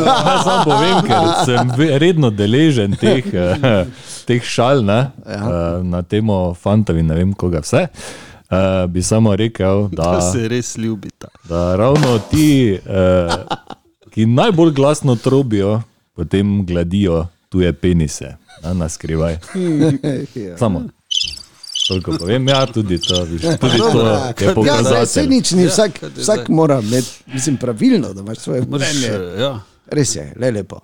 [0.06, 1.64] Ja, Sam povem, ker sem
[1.98, 3.84] redno deležen teh, eh,
[4.26, 5.78] teh šal ne, ja.
[5.82, 7.86] na temo fantov in ne vem koga vse.
[8.50, 11.28] Uh, bi samo rekel, Da da, se res ljubita.
[11.48, 13.34] da ravno ti, uh,
[14.10, 15.82] ki najbolj glasno trobijo,
[16.14, 19.38] potem gladijo tuje penise, ne, na skrivaj.
[20.34, 20.56] Ja.
[20.58, 20.82] Samo.
[21.88, 25.28] Toliko povem, ja, tudi to, viš, tudi to je Ja, zdaj se pokazatelj.
[25.28, 26.54] nič ni, vsak, ti vsak zdaj?
[26.54, 29.10] mora imeti, mislim, pravilno, da imaš svoje mnenje.
[29.38, 29.60] ja.
[29.86, 30.78] Res je, le lepo.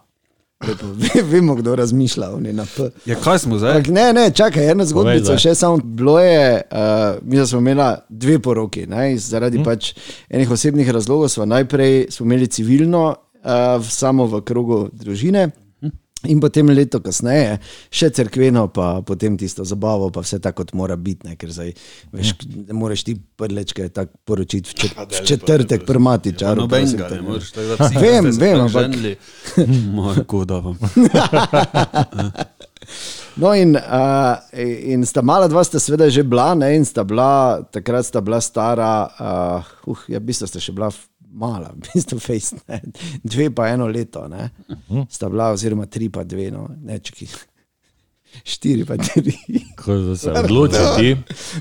[0.64, 0.86] Lepo.
[0.86, 2.90] Ve- Vemo, kdo razmišlja, oni na P.
[3.06, 3.76] ja, kaj smo zdaj?
[3.76, 5.38] Ampak ne, ne, čakaj, ena zgodbica, zdaj.
[5.38, 6.78] še samo bilo je, uh,
[7.22, 9.64] mi smo imeli dve poroki, ne, zaradi hmm.
[9.64, 9.92] pač
[10.30, 15.50] enih osebnih razlogov smo najprej smo imeli civilno, uh, samo v krogu družine.
[16.24, 17.58] In potem leto kasneje,
[17.92, 21.28] še crkveno, pa potem tisto zabavo, pa vse tako, kot mora biti.
[21.28, 21.74] Ne, ker zdaj,
[22.16, 22.32] veš,
[22.66, 26.64] ne moreš ti prlečke tako poročiti v, čet, v četrtek, prmati čaro.
[26.64, 27.52] Nobenega ne moreš.
[27.54, 28.96] tako da vsi, Vem, vem, ampak-
[29.96, 30.80] Moja koda vam.
[33.36, 34.36] No, in, uh,
[34.88, 38.40] in sta mala dva, sta seveda že bila, ne, in sta bila, takrat sta bila
[38.40, 40.88] stara, uh, uh, ja, v bistvu sta še bila
[41.36, 42.80] mala, v bistvu face, ne,
[43.22, 44.50] dve pa eno leto, ne,
[45.10, 47.28] sta bila, oziroma tri pa dve, no, ne, čekaj,
[48.44, 49.32] štiri pa tri.
[49.76, 51.16] Ko se odločiti,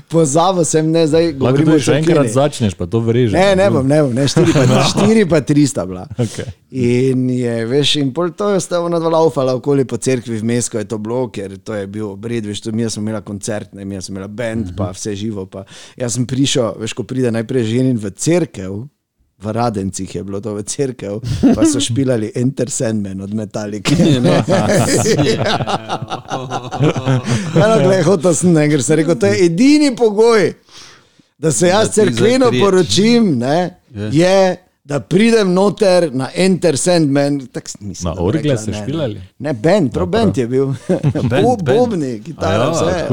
[0.08, 3.36] Pozabil sem, ne, zdaj lahko še enkrat začneš, pa to vrežeš.
[3.36, 6.06] Ne, ne bom, ne bom, ne, štiri pa, štiri pa tri sta bila.
[6.20, 6.48] Okay.
[6.76, 10.68] In je, veš, in pol to je sta ona dva laufala okoli po cerkvi vmes,
[10.72, 13.72] ko je to bilo, ker to je bil obred, veš, to mi smo imeli koncert,
[13.76, 15.46] ne, mi smo imeli bend, pa vse živo.
[15.50, 15.64] Pa.
[16.00, 18.84] Jaz sem prišel, veš, ko pride najprej ženin v cerkev.
[19.38, 21.18] V Radencih je bilo to v cerkev,
[21.54, 23.92] pa so špilali Enter Sandman od Metalike.
[27.54, 30.52] Ja, no, glej, hotel sem, ne, ker sem rekel, to je edini pogoj,
[31.38, 32.62] da se jaz cerkveno zapriješ.
[32.62, 33.58] poročim, ne,
[33.94, 34.08] Ja.
[34.12, 37.40] je, da pridem noter na Enter Sandman.
[37.46, 39.20] Tak, sem- mislim, Na orgle rekla, ste ne, špilali?
[39.38, 40.66] Ne, bend, prav bend je bil.
[40.66, 41.68] Band, Bo- band.
[41.70, 43.06] Bobni, kitara, A vse.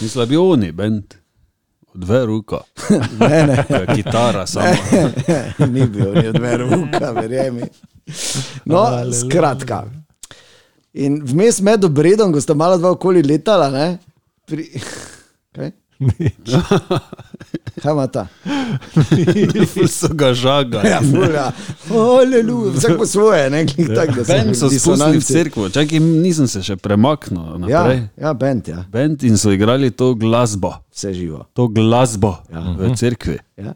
[0.00, 1.02] Mislim, da bi oni, bend.
[1.94, 2.60] Dve ruka.
[3.20, 3.64] Ne, ne.
[3.94, 4.66] Kitara samo.
[5.58, 7.68] ni bil, ni odmeril ruka, verjemi.
[8.64, 9.84] No, skratka.
[10.94, 13.86] In vmes med obredom, ko sta mala dva okoli letala, ne,
[14.46, 14.68] pri...
[15.54, 15.70] Kaj?
[17.82, 18.26] Kaj ima ta?
[19.88, 20.88] So ga žagali.
[20.88, 21.52] Ja, fulja.
[21.90, 26.00] Aleluja, vsak po svoje, ne, klik tak, da se Bend so spustili v cerkvo, čakaj,
[26.00, 28.00] nisem se še premaknil Ja, naprej.
[28.16, 31.44] ja, bend, ja, Bend in so igrali to glasbo, vse živo.
[31.52, 33.38] to glasbo v cerkvi.
[33.56, 33.74] Ja.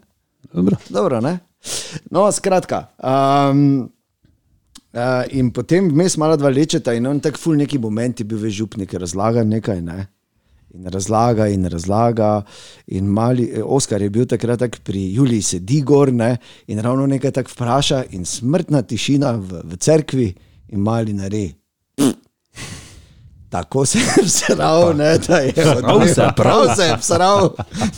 [0.53, 0.77] Dobro.
[0.89, 1.39] Dobro, ne?
[2.11, 2.87] No, skratka.
[3.03, 3.91] Um,
[4.95, 8.39] uh, in potem vmes malo dva lečeta in on tak ful neki moment je bil
[8.39, 10.07] v župnik, razlaga nekaj, ne?
[10.75, 12.43] In razlaga in razlaga.
[12.87, 16.37] In mali, eh, Oskar je bil takrat tak pri Juliji sedi gor ne?
[16.66, 20.35] in ravno nekaj tak vpraša in smrtna tišina v, v cerkvi
[20.69, 21.58] in mali nare.
[23.51, 25.64] Tako se je vsral, ne, da je je,
[26.36, 27.51] prav se je vsral,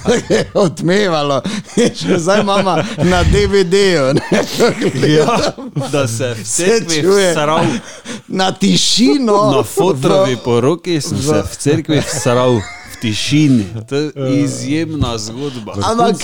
[0.05, 1.43] da je odmevalo.
[2.01, 4.15] Še zdaj imamo na DVD-ju.
[4.93, 5.71] gledam.
[5.93, 7.31] da se v Se cerkvi čuje.
[7.31, 7.65] vsral.
[8.29, 9.51] Na tišino.
[9.51, 12.63] Na fotrovi v- poroki sem se v cerkvi vsral v
[13.01, 13.65] tišini.
[13.89, 15.75] To je izjemna zgodba.
[15.83, 16.17] Ampak,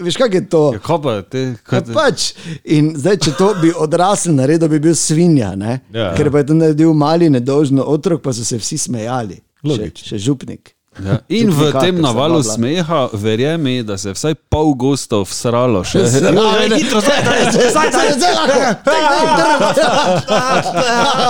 [0.00, 0.62] veš, kaj je to?
[0.72, 1.38] Ja, kaj pa te?
[1.40, 1.92] Ja, Kaj te?
[1.92, 2.26] pač.
[2.66, 5.80] In zdaj, če to bi odrasel naredil, bi bil svinja, ne?
[5.92, 6.12] Ja.
[6.14, 9.40] ker pa je to naredil mali, nedolžen otrok, pa so se vsi smejali.
[9.60, 10.06] Še, Logično.
[10.08, 10.74] še župnik.
[11.00, 11.18] Ja.
[11.30, 15.80] In v Duplikator tem navalu smeha, verjemi, da se je vsaj pol gostov vsralo.
[15.82, 15.98] Še.
[15.98, 16.30] Ja,
[16.68, 16.76] ne.
[16.76, 18.12] hitro, zdaj, zdaj, zdaj, zdaj, zdaj.
[18.12, 18.60] Zdaj lahko.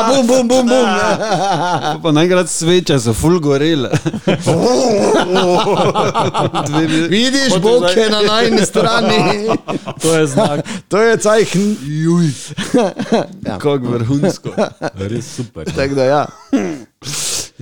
[0.08, 0.86] Bum, bum, bum, bum.
[1.98, 3.90] Pa najkrat sveče so full gorele.
[6.66, 9.48] Dve mi- Vidiš, Hotel Bog zdaj- je na najni strani.
[9.96, 11.50] To je znak, To je cajh.
[11.82, 12.30] Juj.
[13.58, 14.50] Kako vrhunsko.
[14.96, 15.64] res super.
[15.66, 16.26] Tako da ja.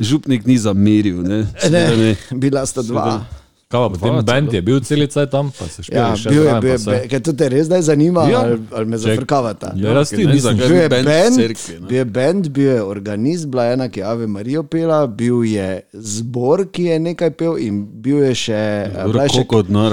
[0.01, 1.23] Župnik ni zameril.
[1.23, 1.47] Ne?
[1.71, 2.17] Ne, ne.
[2.33, 3.27] bila sta dva.
[3.69, 6.53] Kaj pa potem bend je bil cel tam, pa se Ja, špili še bil je,
[6.57, 8.41] bil je, be- kaj to te res zdaj zanima, Ja.
[8.41, 9.73] ali, ali me zafrkavata?
[9.77, 10.57] Ja, jaz ti nisem.
[10.57, 10.69] zakaj?
[10.69, 11.37] Bil je bend,
[11.85, 15.45] bil je bend, bil je organist, bila je ena, ki je Ave Marijo pela, bil
[15.45, 19.45] je zbor, ki je nekaj pel in bil je še, eh, bila je še,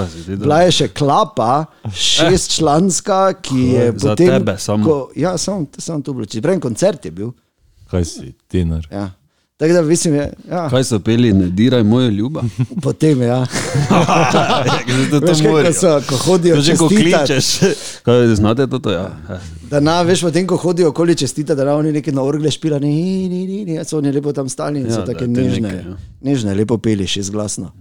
[0.08, 0.40] si videl?
[0.40, 1.52] bila je še klapa,
[1.92, 4.26] šestčlanska, ki je Za potem.
[4.30, 4.84] tebe samo.
[4.84, 6.24] Ko, ja, samo sam to bilo.
[6.24, 7.32] Če prej koncert je bil.
[7.86, 8.88] Kaj si, tinar?
[8.90, 9.10] Ja.
[9.56, 12.42] Tako da mislim, je, ja, Kaj so peli, ne diraj moje ljuba?
[12.82, 13.22] potem.
[13.22, 13.46] Ja.
[15.10, 17.46] to Veš, kaj, ko, so, ko hodijo To že ko kličeš.
[18.02, 18.78] Kaj, znate to?
[18.78, 19.16] to ja.
[19.70, 23.28] Da na, veš, potem, ko hodijo okoli čestita, da ravno neki na orgle špila, ni,
[23.28, 25.68] ni, ni, ni, so oni lepo tam stali in Ja, so da, tako te nežne,
[25.68, 25.96] neke, ja.
[26.20, 27.72] nežne, lepo peli, še zglasno.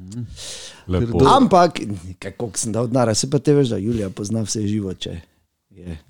[0.87, 1.27] Lepo.
[1.27, 1.83] Ampak,
[2.19, 5.21] kako sem dal denar, se pa te veš, da Julija pozna vse živo, če je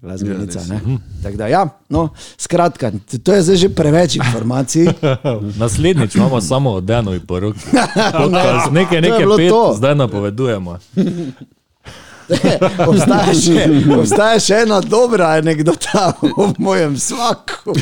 [0.01, 0.59] glasbenica.
[0.59, 2.91] Ja, Ja, ja, no, skratka,
[3.23, 4.87] to je zdaj že preveč informacij.
[5.59, 7.59] Naslednjič imamo samo o Danovi poroki.
[7.73, 9.73] Ne, Nekaj, je nekaj pet, to.
[9.77, 10.77] zdaj napovedujemo.
[12.89, 17.75] obstaja, še, obstaja še ena dobra anekdota o mojem svaku.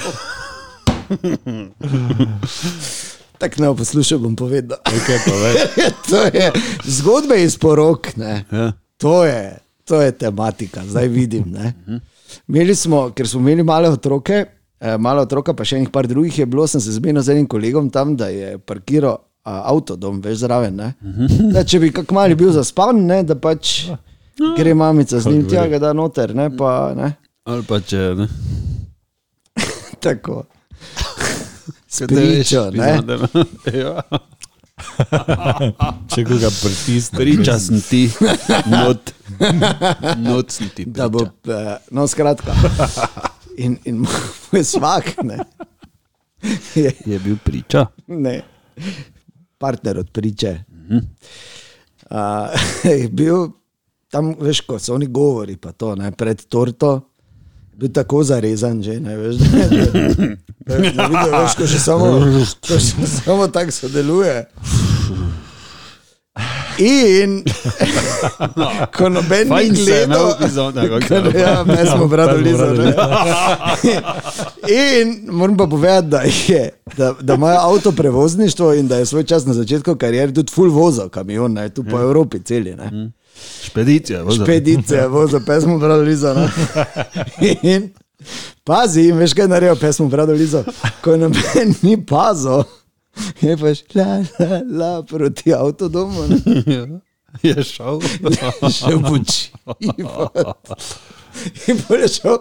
[3.37, 4.77] Tako ne poslušaj, bom povedal.
[4.87, 5.55] Nekaj povej.
[6.09, 6.51] to je
[6.83, 8.15] zgodbe iz porok.
[8.15, 8.45] Ne.
[8.51, 8.71] Ja.
[8.97, 11.43] To, je, to je tematika, zdaj vidim.
[11.51, 11.73] Ne.
[12.47, 14.45] Imeli smo, ker smo imeli male otroke,
[14.79, 17.47] eh, male otroka, pa še enih par drugih je bilo, sem se zmenil z enim
[17.47, 20.75] kolegom tam, da je parkiral a, avtodom, veš zraven.
[20.75, 20.93] ne.
[21.53, 23.89] Da, če bi kak mali bil zaspan, ne, da pač
[24.57, 26.35] gre mamica z njim tja, ga da noter.
[26.35, 27.13] Ne, pa, ne.
[27.43, 28.27] Ali pa če ne.
[30.03, 30.45] Tako.
[31.87, 33.03] Spričo, ne.
[34.99, 35.71] Ja.
[36.07, 37.17] Če koga pritisne.
[37.17, 38.03] Priča sem ti,
[38.67, 39.13] not,
[40.17, 40.85] not sem ti.
[40.85, 41.59] Da bo, priča.
[41.59, 42.53] eh, no, skratka.
[43.57, 45.37] In, in moj svak, ne.
[46.75, 47.85] Je, Je bil priča.
[48.07, 48.41] ne.
[49.57, 50.57] partner od priče.
[52.03, 52.17] Uh,
[52.83, 53.47] je bil
[54.09, 57.09] tam, veš, ko so oni govori, pa to ne, pred torto.
[57.73, 59.35] Bil tako zarezan, že ne veš.
[60.63, 62.09] Da, da, da vidijo, veš, ko še samo,
[62.61, 64.35] ko še samo tako sodeluje.
[66.77, 67.43] In
[68.97, 70.33] ko noben ni Fajn gledal,
[70.73, 72.65] kako Ker, se- ja, smo brali lizo.
[75.03, 79.23] In moram pa povedati, da, je, da, da imajo avto prevozništvo in da je svoj
[79.23, 82.75] čas na začetku kariere tudi full vozil kamion, ne, tu po Evropi celi.
[82.75, 83.11] Ne.
[83.63, 84.45] Špedicija, vozil.
[84.45, 86.33] Špedice, vozil, pesmo brali lizo.
[86.33, 86.47] Ne.
[87.73, 87.89] In
[88.63, 90.63] pazi, in veš kaj naredijo, pesmo brali lizo.
[91.03, 92.63] Ko noben ni pazil,
[93.41, 94.05] je pa šla
[94.39, 96.27] la, la, proti avtodomu.
[96.27, 96.99] Ne.
[97.41, 97.97] Je šel.
[98.77, 100.75] Še v počivat.
[101.67, 102.37] In pol je šel.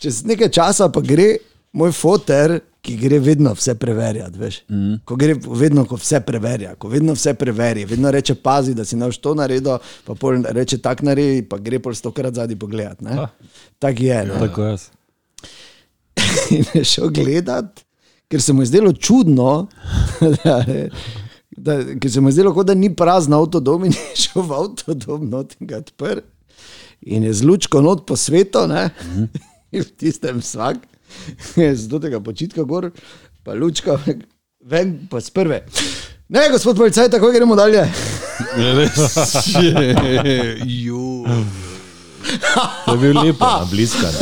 [0.00, 1.34] Čez nekaj časa pa gre
[1.76, 4.38] moj foter, ki gre vedno vse preverjati.
[4.38, 4.62] veš.
[4.70, 4.94] Mhm.
[5.04, 8.96] Ko gre vedno, ko vse preverja, ko vedno vse preveri, vedno reče: pazi, da si
[8.96, 12.96] naš to naredil, pa pol reče tak naredi, pa gre pol stokrat zadnji pogled.
[13.78, 14.24] Tako je.
[14.26, 14.40] ne.
[14.40, 14.88] Tako jaz.
[16.56, 17.84] In je šel gledat,
[18.32, 19.66] ker se mu je zdelo čudno,
[20.44, 20.64] da,
[21.56, 25.26] da, ker se mu je zdelo, da ni prazen avtodom in je šel v avtodom
[25.28, 26.24] not in ga odprl.
[27.02, 28.88] In je z lučko not po svetu, ne?
[29.72, 30.80] in v tistem vsak,
[31.56, 32.88] z tega počitka gor,
[33.44, 33.98] pa lučka
[34.64, 35.60] ven, pa z prve.
[36.32, 37.84] Ne, gospod policaj, tako gremo dalje.
[38.56, 39.26] Res
[39.60, 40.56] je.
[40.64, 41.26] Ju.
[42.86, 44.14] To je bil lepo, bliskan.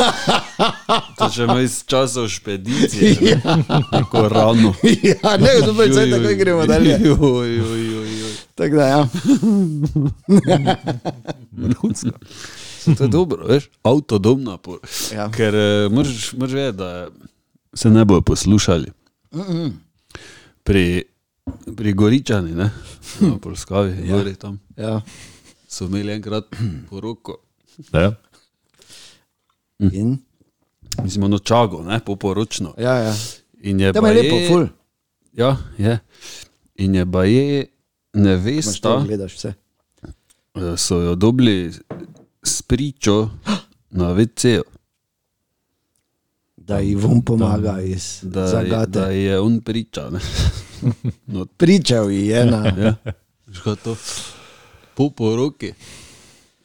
[1.18, 3.40] To še ima iz časov špedicije.
[3.90, 4.74] Tako rano.
[4.82, 6.98] ja, ne, gospod policaj, tako gremo dalje.
[8.54, 9.08] Tako da, ja.
[12.96, 14.78] To je dobro, veš, avtodom napor.
[15.14, 15.30] Ja.
[15.30, 17.08] Ker uh, moraš vedeti, da
[17.74, 18.92] se ne bojo poslušali.
[20.62, 21.02] Pri,
[21.76, 22.70] pri Goričani, ne,
[23.20, 24.34] na Polskavi, ja.
[24.34, 25.00] tam ja.
[25.68, 26.44] so imeli enkrat
[26.90, 27.36] poroko.
[27.92, 28.12] Ja.
[29.80, 30.18] In?
[30.98, 32.74] Mislim, ono čago, ne, poporočno.
[32.78, 33.14] Ja, ja.
[33.60, 34.66] In je baje- lepo, ful.
[35.34, 35.98] Ja, je.
[36.76, 37.66] In je baje
[38.14, 39.52] nevesta, gledaš vse.
[40.54, 41.72] eh, so jo dobili
[42.42, 43.28] s pričo
[43.90, 44.62] na VC-ju.
[46.56, 48.90] Da ji vam pomaga iz Da, zagate.
[48.90, 50.10] da je on priča.
[50.10, 50.20] ne.
[51.26, 52.66] No, Pričal ji je na.
[52.68, 52.94] ja,
[53.46, 53.96] veš kaj to?
[54.94, 55.72] Po poroki.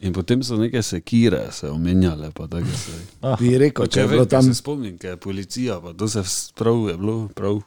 [0.06, 2.30] In potem so neke sekire se omenjale.
[2.30, 2.98] Se,
[3.40, 4.44] Bi rekel, če je bilo tam...
[4.46, 6.22] se spomnim, ker je policija, pa to se
[6.54, 7.16] prav je bilo.
[7.34, 7.62] Prav.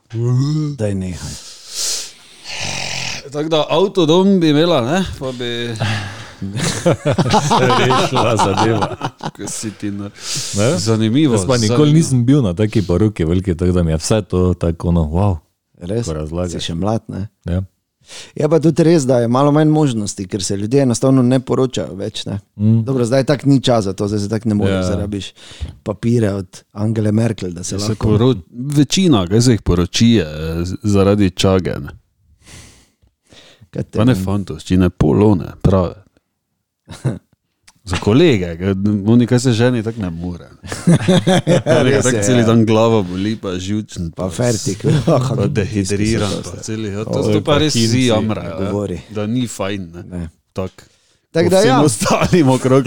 [0.78, 1.38] da je nehaj.
[3.32, 5.04] Tako da avtodom bi imela, ne?
[5.18, 5.50] pa bi.
[7.78, 9.10] Rešila zadeva.
[9.36, 10.10] ko si ti na...
[10.78, 11.34] Zanimivo.
[11.34, 14.54] Jaz pa nikoli nisem bil na taki poroki veliki, tako da mi je vse to
[14.54, 15.36] tako, no, wow.
[15.78, 16.06] Res,
[16.52, 17.02] si še mlad.
[17.10, 17.26] Ne?
[17.46, 17.62] Ja.
[18.34, 21.94] Je pa tudi res, da je malo manj možnosti, ker se ljudje enostavno ne poročajo
[21.94, 22.26] več.
[22.26, 22.38] Ne?
[22.56, 22.82] Mm.
[22.82, 24.76] Dobro, zdaj tako ni časa, to zdaj se tako ne more, Ja.
[24.76, 24.82] ja.
[24.84, 25.32] zarabiš
[25.82, 28.08] papire od Angele Merkel, se Se lahko.
[28.08, 28.34] poro...
[28.50, 30.26] Večina, ki se jih poroči, je
[30.64, 31.70] z- zaradi čage.
[31.78, 31.92] Ne?
[33.70, 35.94] Kaj te- Pa ne fantovščine, polone, prave.
[37.88, 38.56] Za kolege,
[39.06, 40.48] oni, kaj se ženi, tako ne more.
[41.46, 42.46] Ja, tako celi ja.
[42.46, 44.10] dan glava boli, pa živčen.
[44.16, 44.84] Pa fertik.
[45.06, 46.92] Pa dehidriran, pa celi.
[46.92, 48.50] Ja, to, to pa res Parkinsi, vsi jamrajo.
[48.50, 48.70] ja.
[48.70, 49.00] govori.
[49.10, 49.90] Da ni fajn.
[49.94, 50.02] Ne?
[50.02, 50.28] Ne.
[50.52, 50.84] Tak.
[51.32, 51.80] Tako da ja.
[51.82, 52.84] ostalim okrog.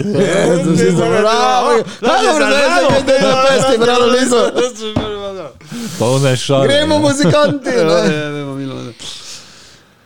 [5.98, 6.68] Polne šale.
[6.68, 7.70] Gremo muzikanti.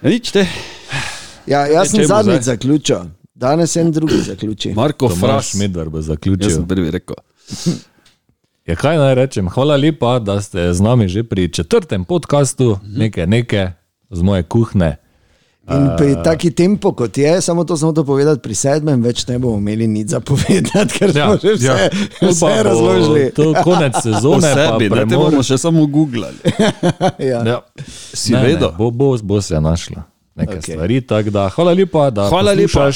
[0.03, 0.47] Ja, Nič te.
[1.47, 2.99] Ja, jaz sem zadnjič zaključil,
[3.37, 4.73] danes en drugi zaključi.
[4.75, 5.55] Marko Fras.
[5.55, 6.51] Medvar bo Jaz zaključil.
[6.51, 7.17] sem prvi rekel.
[8.67, 9.49] Ja, kaj naj rečem?
[9.49, 13.71] Hvala lepa, da ste z nami že pri četrtem podkastu, nekaj, nekaj
[14.11, 14.97] z moje kuhne.
[15.67, 19.39] In pri taki tempo, kot je, samo to samo to povedati, pri sedmem več ne
[19.39, 21.77] bomo imeli nič za povedati, ker smo že vse, ja,
[22.23, 23.31] vse razložili.
[23.35, 25.31] To je konec sezone, pa sebi, ne te premor.
[25.31, 26.39] bomo še samo googlali.
[27.31, 27.43] Ja.
[27.43, 27.59] Ja.
[28.15, 28.71] Si Ne, ne, vedel?
[28.79, 30.07] Bo, bo, bo se našla
[30.37, 30.73] nekaj okay.
[30.73, 31.01] stvari.
[31.01, 32.91] tako Da, hvala lepa, da Hvala lepa.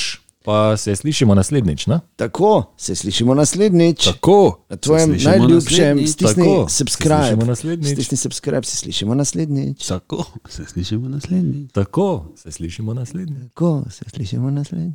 [0.45, 1.87] Pa se slišimo naslednjič.
[1.87, 2.01] Ne?
[2.17, 4.05] Tako, se slišimo naslednjič.
[4.05, 4.65] Tako.
[4.69, 7.55] Na tvojem najljubšem stisni Tako, se subscribe.
[7.57, 7.85] slišimo.
[7.85, 9.87] Stisni subscribe, se slišimo naslednjič.
[9.87, 11.73] Tako, se slišimo naslednjič.
[11.73, 13.43] Tako, se slišimo naslednjič.
[13.49, 14.95] Tako, se slišimo naslednjič.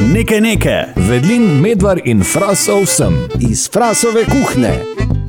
[0.00, 0.92] Nekaj nekaj.
[0.96, 3.14] Vedlin, medvar in frasov sem.
[3.50, 5.23] Iz frasove kuhne.